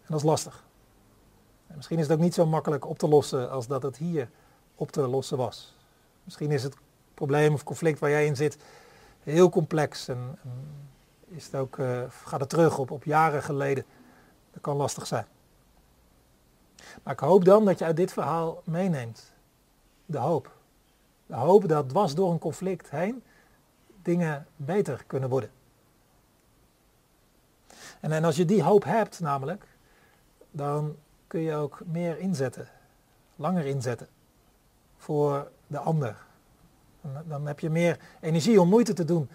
En 0.00 0.06
dat 0.06 0.16
is 0.16 0.26
lastig. 0.26 0.64
En 1.66 1.76
misschien 1.76 1.98
is 1.98 2.04
het 2.04 2.12
ook 2.12 2.22
niet 2.22 2.34
zo 2.34 2.46
makkelijk 2.46 2.86
op 2.86 2.98
te 2.98 3.08
lossen 3.08 3.50
als 3.50 3.66
dat 3.66 3.82
het 3.82 3.96
hier 3.96 4.30
op 4.74 4.90
te 4.92 5.00
lossen 5.08 5.36
was. 5.36 5.76
Misschien 6.24 6.50
is 6.50 6.62
het 6.62 6.74
probleem 7.14 7.52
of 7.52 7.64
conflict 7.64 7.98
waar 7.98 8.10
jij 8.10 8.26
in 8.26 8.36
zit 8.36 8.58
heel 9.22 9.48
complex 9.48 10.08
en, 10.08 10.38
is 11.26 11.44
het 11.44 11.54
ook, 11.54 11.76
uh, 11.76 12.02
gaat 12.24 12.40
het 12.40 12.48
terug 12.48 12.78
op, 12.78 12.90
op 12.90 13.04
jaren 13.04 13.42
geleden. 13.42 13.84
Dat 14.52 14.62
kan 14.62 14.76
lastig 14.76 15.06
zijn. 15.06 15.26
Maar 17.02 17.12
ik 17.12 17.20
hoop 17.20 17.44
dan 17.44 17.64
dat 17.64 17.78
je 17.78 17.84
uit 17.84 17.96
dit 17.96 18.12
verhaal 18.12 18.62
meeneemt 18.64 19.32
de 20.06 20.18
hoop. 20.18 20.50
De 21.26 21.34
hoop 21.34 21.68
dat 21.68 21.88
dwars 21.88 22.14
door 22.14 22.32
een 22.32 22.38
conflict 22.38 22.90
heen 22.90 23.22
dingen 24.02 24.46
beter 24.56 25.04
kunnen 25.06 25.28
worden. 25.28 25.50
En, 28.00 28.12
en 28.12 28.24
als 28.24 28.36
je 28.36 28.44
die 28.44 28.62
hoop 28.62 28.84
hebt 28.84 29.20
namelijk, 29.20 29.66
dan 30.50 30.96
kun 31.26 31.40
je 31.40 31.54
ook 31.54 31.80
meer 31.86 32.18
inzetten, 32.18 32.68
langer 33.36 33.66
inzetten 33.66 34.08
voor 34.96 35.50
de 35.66 35.78
ander. 35.78 36.16
Dan 37.24 37.46
heb 37.46 37.60
je 37.60 37.70
meer 37.70 37.98
energie 38.20 38.60
om 38.60 38.68
moeite 38.68 38.92
te 38.92 39.04
doen 39.04 39.28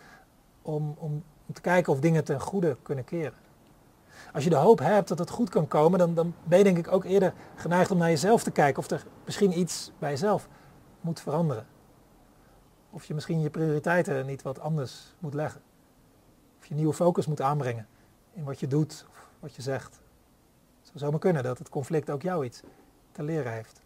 om, 0.61 0.95
om, 0.97 1.23
om 1.45 1.53
te 1.53 1.61
kijken 1.61 1.93
of 1.93 1.99
dingen 1.99 2.23
ten 2.23 2.39
goede 2.39 2.77
kunnen 2.81 3.03
keren. 3.03 3.43
Als 4.33 4.43
je 4.43 4.49
de 4.49 4.55
hoop 4.55 4.79
hebt 4.79 5.07
dat 5.07 5.19
het 5.19 5.29
goed 5.29 5.49
kan 5.49 5.67
komen, 5.67 5.99
dan, 5.99 6.13
dan 6.13 6.33
ben 6.43 6.57
je 6.57 6.63
denk 6.63 6.77
ik 6.77 6.91
ook 6.91 7.03
eerder 7.03 7.33
geneigd 7.55 7.91
om 7.91 7.97
naar 7.97 8.09
jezelf 8.09 8.43
te 8.43 8.51
kijken 8.51 8.83
of 8.83 8.89
er 8.89 9.05
misschien 9.25 9.59
iets 9.59 9.91
bij 9.99 10.09
jezelf 10.09 10.47
moet 11.01 11.19
veranderen. 11.19 11.65
Of 12.89 13.05
je 13.05 13.13
misschien 13.13 13.41
je 13.41 13.49
prioriteiten 13.49 14.25
niet 14.25 14.41
wat 14.41 14.59
anders 14.59 15.13
moet 15.19 15.33
leggen. 15.33 15.61
Of 16.59 16.65
je 16.65 16.75
nieuwe 16.75 16.93
focus 16.93 17.25
moet 17.25 17.41
aanbrengen 17.41 17.87
in 18.35 18.43
wat 18.43 18.59
je 18.59 18.67
doet 18.67 19.05
of 19.09 19.27
wat 19.39 19.55
je 19.55 19.61
zegt. 19.61 19.99
Het 20.79 20.87
zou 20.87 20.99
zomaar 20.99 21.19
kunnen 21.19 21.43
dat 21.43 21.57
het 21.57 21.69
conflict 21.69 22.09
ook 22.09 22.21
jou 22.21 22.45
iets 22.45 22.61
te 23.11 23.23
leren 23.23 23.51
heeft. 23.51 23.81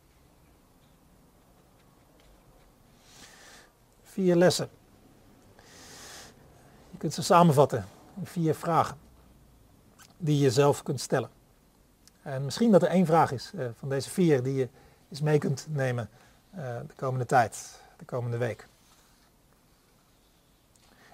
Vier 4.03 4.35
lessen. 4.35 4.69
Je 6.91 6.97
kunt 6.97 7.13
ze 7.13 7.23
samenvatten 7.23 7.85
in 8.15 8.25
vier 8.25 8.55
vragen 8.55 8.97
die 10.17 10.39
je 10.39 10.51
zelf 10.51 10.83
kunt 10.83 10.99
stellen. 10.99 11.29
En 12.21 12.45
misschien 12.45 12.71
dat 12.71 12.81
er 12.81 12.89
één 12.89 13.05
vraag 13.05 13.31
is 13.31 13.51
uh, 13.55 13.67
van 13.75 13.89
deze 13.89 14.09
vier 14.09 14.43
die 14.43 14.55
je 14.55 14.69
eens 15.09 15.21
mee 15.21 15.37
kunt 15.37 15.67
nemen 15.69 16.09
uh, 16.55 16.59
de 16.87 16.93
komende 16.95 17.25
tijd, 17.25 17.81
de 17.97 18.05
komende 18.05 18.37
week. 18.37 18.67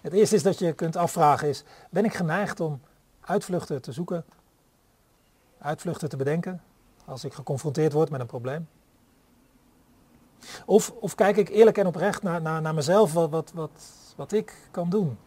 Het 0.01 0.13
eerste 0.13 0.35
is 0.35 0.43
dat 0.43 0.59
je 0.59 0.73
kunt 0.73 0.95
afvragen 0.95 1.47
is, 1.47 1.63
ben 1.89 2.05
ik 2.05 2.13
geneigd 2.13 2.59
om 2.59 2.81
uitvluchten 3.25 3.81
te 3.81 3.91
zoeken, 3.91 4.25
uitvluchten 5.57 6.09
te 6.09 6.17
bedenken 6.17 6.61
als 7.05 7.23
ik 7.23 7.33
geconfronteerd 7.33 7.93
word 7.93 8.09
met 8.09 8.19
een 8.19 8.25
probleem? 8.25 8.67
Of, 10.65 10.91
of 10.99 11.15
kijk 11.15 11.37
ik 11.37 11.49
eerlijk 11.49 11.77
en 11.77 11.87
oprecht 11.87 12.23
naar, 12.23 12.41
naar, 12.41 12.61
naar 12.61 12.73
mezelf 12.73 13.13
wat, 13.13 13.29
wat, 13.29 13.51
wat, 13.53 13.81
wat 14.15 14.31
ik 14.31 14.67
kan 14.71 14.89
doen 14.89 15.17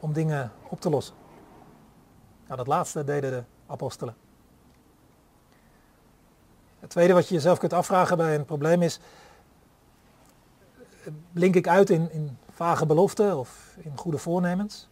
om 0.00 0.12
dingen 0.12 0.52
op 0.68 0.80
te 0.80 0.90
lossen? 0.90 1.14
Nou, 2.44 2.56
dat 2.56 2.66
laatste 2.66 3.04
deden 3.04 3.30
de 3.30 3.42
apostelen. 3.66 4.14
Het 6.80 6.90
tweede 6.90 7.12
wat 7.12 7.28
je 7.28 7.34
jezelf 7.34 7.58
kunt 7.58 7.72
afvragen 7.72 8.16
bij 8.16 8.34
een 8.34 8.44
probleem 8.44 8.82
is, 8.82 9.00
blink 11.32 11.54
ik 11.54 11.68
uit 11.68 11.90
in, 11.90 12.10
in 12.12 12.38
vage 12.50 12.86
beloften 12.86 13.38
of 13.38 13.76
in 13.78 13.96
goede 13.96 14.18
voornemens? 14.18 14.88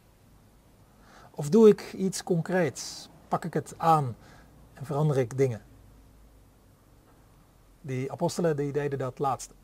Of 1.34 1.48
doe 1.48 1.68
ik 1.68 1.92
iets 1.92 2.22
concreets? 2.22 3.08
Pak 3.28 3.44
ik 3.44 3.54
het 3.54 3.74
aan 3.76 4.16
en 4.74 4.86
verander 4.86 5.18
ik 5.18 5.38
dingen? 5.38 5.62
Die 7.80 8.12
apostelen 8.12 8.56
die 8.56 8.72
deden 8.72 8.98
dat 8.98 9.18
laatste. 9.18 9.54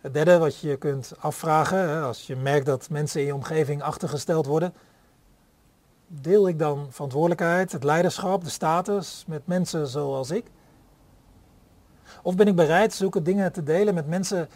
Het 0.00 0.14
derde 0.14 0.38
wat 0.38 0.58
je 0.58 0.76
kunt 0.76 1.12
afvragen, 1.18 2.02
als 2.02 2.26
je 2.26 2.36
merkt 2.36 2.66
dat 2.66 2.90
mensen 2.90 3.20
in 3.20 3.26
je 3.26 3.34
omgeving 3.34 3.82
achtergesteld 3.82 4.46
worden, 4.46 4.74
deel 6.06 6.48
ik 6.48 6.58
dan 6.58 6.86
verantwoordelijkheid, 6.90 7.72
het 7.72 7.84
leiderschap, 7.84 8.44
de 8.44 8.50
status 8.50 9.24
met 9.26 9.46
mensen 9.46 9.86
zoals 9.86 10.30
ik? 10.30 10.46
Of 12.22 12.36
ben 12.36 12.46
ik 12.46 12.56
bereid 12.56 12.92
zulke 12.92 13.22
dingen 13.22 13.52
te 13.52 13.62
delen 13.62 13.94
met 13.94 14.06
mensen 14.06 14.48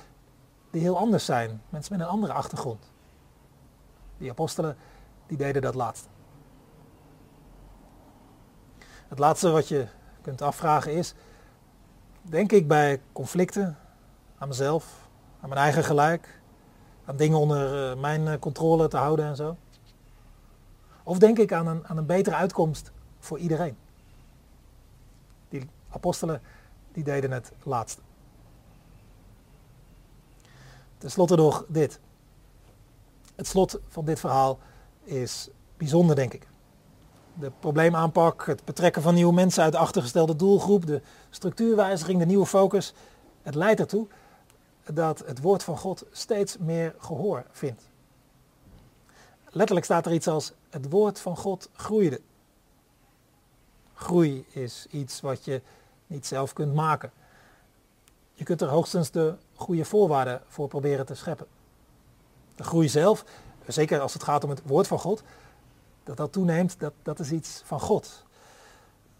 die 0.71 0.81
heel 0.81 0.99
anders 0.99 1.25
zijn, 1.25 1.63
mensen 1.69 1.97
met 1.97 2.07
een 2.07 2.13
andere 2.13 2.33
achtergrond? 2.33 2.93
Die 4.25 4.33
apostelen, 4.33 4.77
die 5.27 5.37
deden 5.37 5.63
dat 5.63 5.75
laatste. 5.75 6.09
Het 9.09 9.19
laatste 9.19 9.51
wat 9.51 9.69
je 9.69 9.87
kunt 10.23 10.43
afvragen 10.43 10.93
is, 10.93 11.15
denk 12.23 12.53
ik 12.53 12.69
bij 12.69 13.01
conflicten 13.13 13.79
aan 14.39 14.49
mezelf, 14.49 15.09
aan 15.41 15.49
mijn 15.49 15.61
eigen 15.61 15.85
gelijk, 15.85 16.41
aan 17.05 17.17
dingen 17.17 17.39
onder 17.39 17.91
eh, 17.91 18.01
mijn 18.01 18.29
eh, 18.29 18.39
controle 18.39 18.89
te 18.89 18.97
houden 18.97 19.25
en 19.25 19.37
zo? 19.37 19.57
Of 21.03 21.19
denk 21.19 21.39
ik 21.39 21.53
aan 21.53 21.67
een, 21.67 21.87
aan 21.87 21.97
een 21.97 22.07
betere 22.07 22.37
uitkomst 22.37 22.93
voor 23.19 23.39
iedereen? 23.39 23.77
Die 25.49 25.71
apostelen, 25.91 26.43
die 26.93 27.05
deden 27.05 27.31
het 27.31 27.53
laatste. 27.63 28.01
Ten 30.99 31.11
slotte 31.11 31.37
nog 31.37 31.65
dit. 31.69 32.01
Het 33.35 33.47
slot 33.47 33.79
van 33.89 34.05
dit 34.05 34.21
verhaal 34.21 34.59
is 35.03 35.49
bijzonder, 35.77 36.17
denk 36.17 36.33
ik. 36.35 36.47
De 37.35 37.53
probleemaanpak, 37.61 38.47
het 38.47 38.65
betrekken 38.65 39.03
van 39.03 39.15
nieuwe 39.15 39.33
mensen 39.33 39.63
uit 39.63 39.73
de 39.73 39.79
achtergestelde 39.79 40.37
doelgroep, 40.37 40.87
de 40.87 41.03
structuurwijziging, 41.31 42.19
de 42.19 42.27
nieuwe 42.27 42.47
focus. 42.47 42.95
Het 43.43 43.55
leidt 43.55 43.81
ertoe 43.81 44.07
dat 44.93 45.23
het 45.27 45.41
woord 45.41 45.63
van 45.63 45.79
God 45.79 46.05
steeds 46.11 46.59
meer 46.59 46.95
gehoor 46.99 47.45
vindt. 47.51 47.83
Letterlijk 49.51 49.87
staat 49.87 50.07
er 50.07 50.13
iets 50.13 50.29
als 50.29 50.53
het 50.71 50.91
woord 50.91 51.21
van 51.21 51.37
God 51.37 51.69
groeide. 51.73 52.21
Groei 53.95 54.47
is 54.51 54.87
iets 54.91 55.21
wat 55.21 55.45
je 55.45 55.63
niet 56.07 56.27
zelf 56.27 56.53
kunt 56.53 56.75
maken. 56.75 57.13
Je 58.33 58.45
kunt 58.45 58.61
er 58.61 58.69
hoogstens 58.69 59.11
de 59.11 59.35
goede 59.55 59.85
voorwaarden 59.85 60.43
voor 60.49 60.69
proberen 60.69 61.07
te 61.07 61.15
scheppen. 61.15 61.47
De 62.55 62.65
groei 62.65 62.89
zelf, 62.89 63.25
zeker 63.67 64.01
als 64.01 64.13
het 64.13 64.23
gaat 64.23 64.45
om 64.45 64.51
het 64.51 64.63
woord 64.65 64.87
van 64.87 64.99
God, 64.99 65.23
dat 66.05 66.17
dat 66.17 66.33
toeneemt, 66.33 66.81
dat, 66.81 66.93
dat 67.03 67.19
is 67.19 67.31
iets 67.31 67.63
van 67.65 67.81
God. 67.81 68.25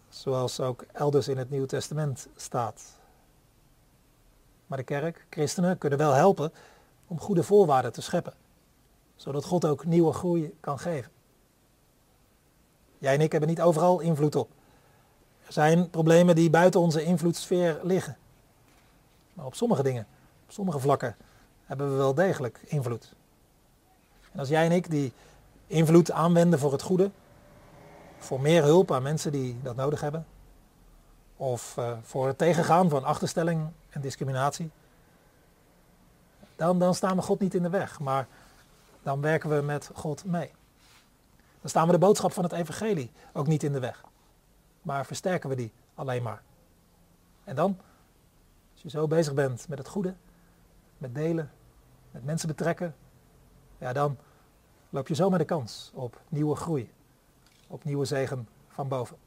Zoals 0.09 0.59
ook 0.59 0.85
elders 0.91 1.27
in 1.27 1.37
het 1.37 1.49
Nieuwe 1.49 1.67
Testament 1.67 2.27
staat. 2.35 2.81
Maar 4.67 4.77
de 4.77 4.83
kerk, 4.83 5.25
christenen, 5.29 5.77
kunnen 5.77 5.99
wel 5.99 6.13
helpen 6.13 6.51
om 7.07 7.19
goede 7.19 7.43
voorwaarden 7.43 7.91
te 7.91 8.01
scheppen. 8.01 8.33
Zodat 9.15 9.45
God 9.45 9.65
ook 9.65 9.85
nieuwe 9.85 10.13
groei 10.13 10.55
kan 10.59 10.79
geven. 10.79 11.11
Jij 12.97 13.13
en 13.13 13.21
ik 13.21 13.31
hebben 13.31 13.49
niet 13.49 13.61
overal 13.61 13.99
invloed 13.99 14.35
op. 14.35 14.49
Er 15.45 15.53
zijn 15.53 15.89
problemen 15.89 16.35
die 16.35 16.49
buiten 16.49 16.79
onze 16.79 17.03
invloedssfeer 17.03 17.79
liggen. 17.83 18.17
Maar 19.33 19.45
op 19.45 19.55
sommige 19.55 19.83
dingen, 19.83 20.07
op 20.45 20.51
sommige 20.51 20.79
vlakken, 20.79 21.15
hebben 21.65 21.91
we 21.91 21.95
wel 21.95 22.13
degelijk 22.13 22.61
invloed. 22.65 23.15
En 24.35 24.41
als 24.41 24.49
jij 24.49 24.65
en 24.65 24.71
ik 24.71 24.89
die 24.89 25.13
invloed 25.67 26.11
aanwenden 26.11 26.59
voor 26.59 26.71
het 26.71 26.81
goede, 26.81 27.11
voor 28.17 28.41
meer 28.41 28.63
hulp 28.63 28.91
aan 28.91 29.03
mensen 29.03 29.31
die 29.31 29.61
dat 29.61 29.75
nodig 29.75 30.01
hebben, 30.01 30.25
of 31.37 31.75
uh, 31.79 31.91
voor 32.01 32.27
het 32.27 32.37
tegengaan 32.37 32.89
van 32.89 33.03
achterstelling 33.03 33.67
en 33.89 34.01
discriminatie, 34.01 34.69
dan, 36.55 36.79
dan 36.79 36.95
staan 36.95 37.15
we 37.15 37.21
God 37.21 37.39
niet 37.39 37.53
in 37.53 37.63
de 37.63 37.69
weg, 37.69 37.99
maar 37.99 38.27
dan 39.03 39.21
werken 39.21 39.49
we 39.49 39.61
met 39.61 39.89
God 39.93 40.25
mee. 40.25 40.51
Dan 41.61 41.69
staan 41.69 41.85
we 41.85 41.91
de 41.91 41.99
boodschap 41.99 42.31
van 42.31 42.43
het 42.43 42.53
evangelie 42.53 43.11
ook 43.33 43.47
niet 43.47 43.63
in 43.63 43.73
de 43.73 43.79
weg, 43.79 44.03
maar 44.81 45.05
versterken 45.05 45.49
we 45.49 45.55
die 45.55 45.71
alleen 45.93 46.23
maar. 46.23 46.41
En 47.43 47.55
dan, 47.55 47.77
als 48.73 48.81
je 48.81 48.89
zo 48.89 49.07
bezig 49.07 49.33
bent 49.33 49.67
met 49.67 49.77
het 49.77 49.87
goede, 49.87 50.13
met 50.97 51.15
delen, 51.15 51.51
met 52.11 52.25
mensen 52.25 52.47
betrekken, 52.47 52.95
ja 53.77 53.93
dan 53.93 54.17
loop 54.95 55.07
je 55.07 55.15
zomaar 55.15 55.39
de 55.39 55.45
kans 55.45 55.91
op 55.93 56.21
nieuwe 56.29 56.55
groei, 56.55 56.89
op 57.67 57.83
nieuwe 57.83 58.05
zegen 58.05 58.47
van 58.67 58.87
boven. 58.87 59.17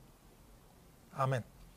Amen. 1.12 1.44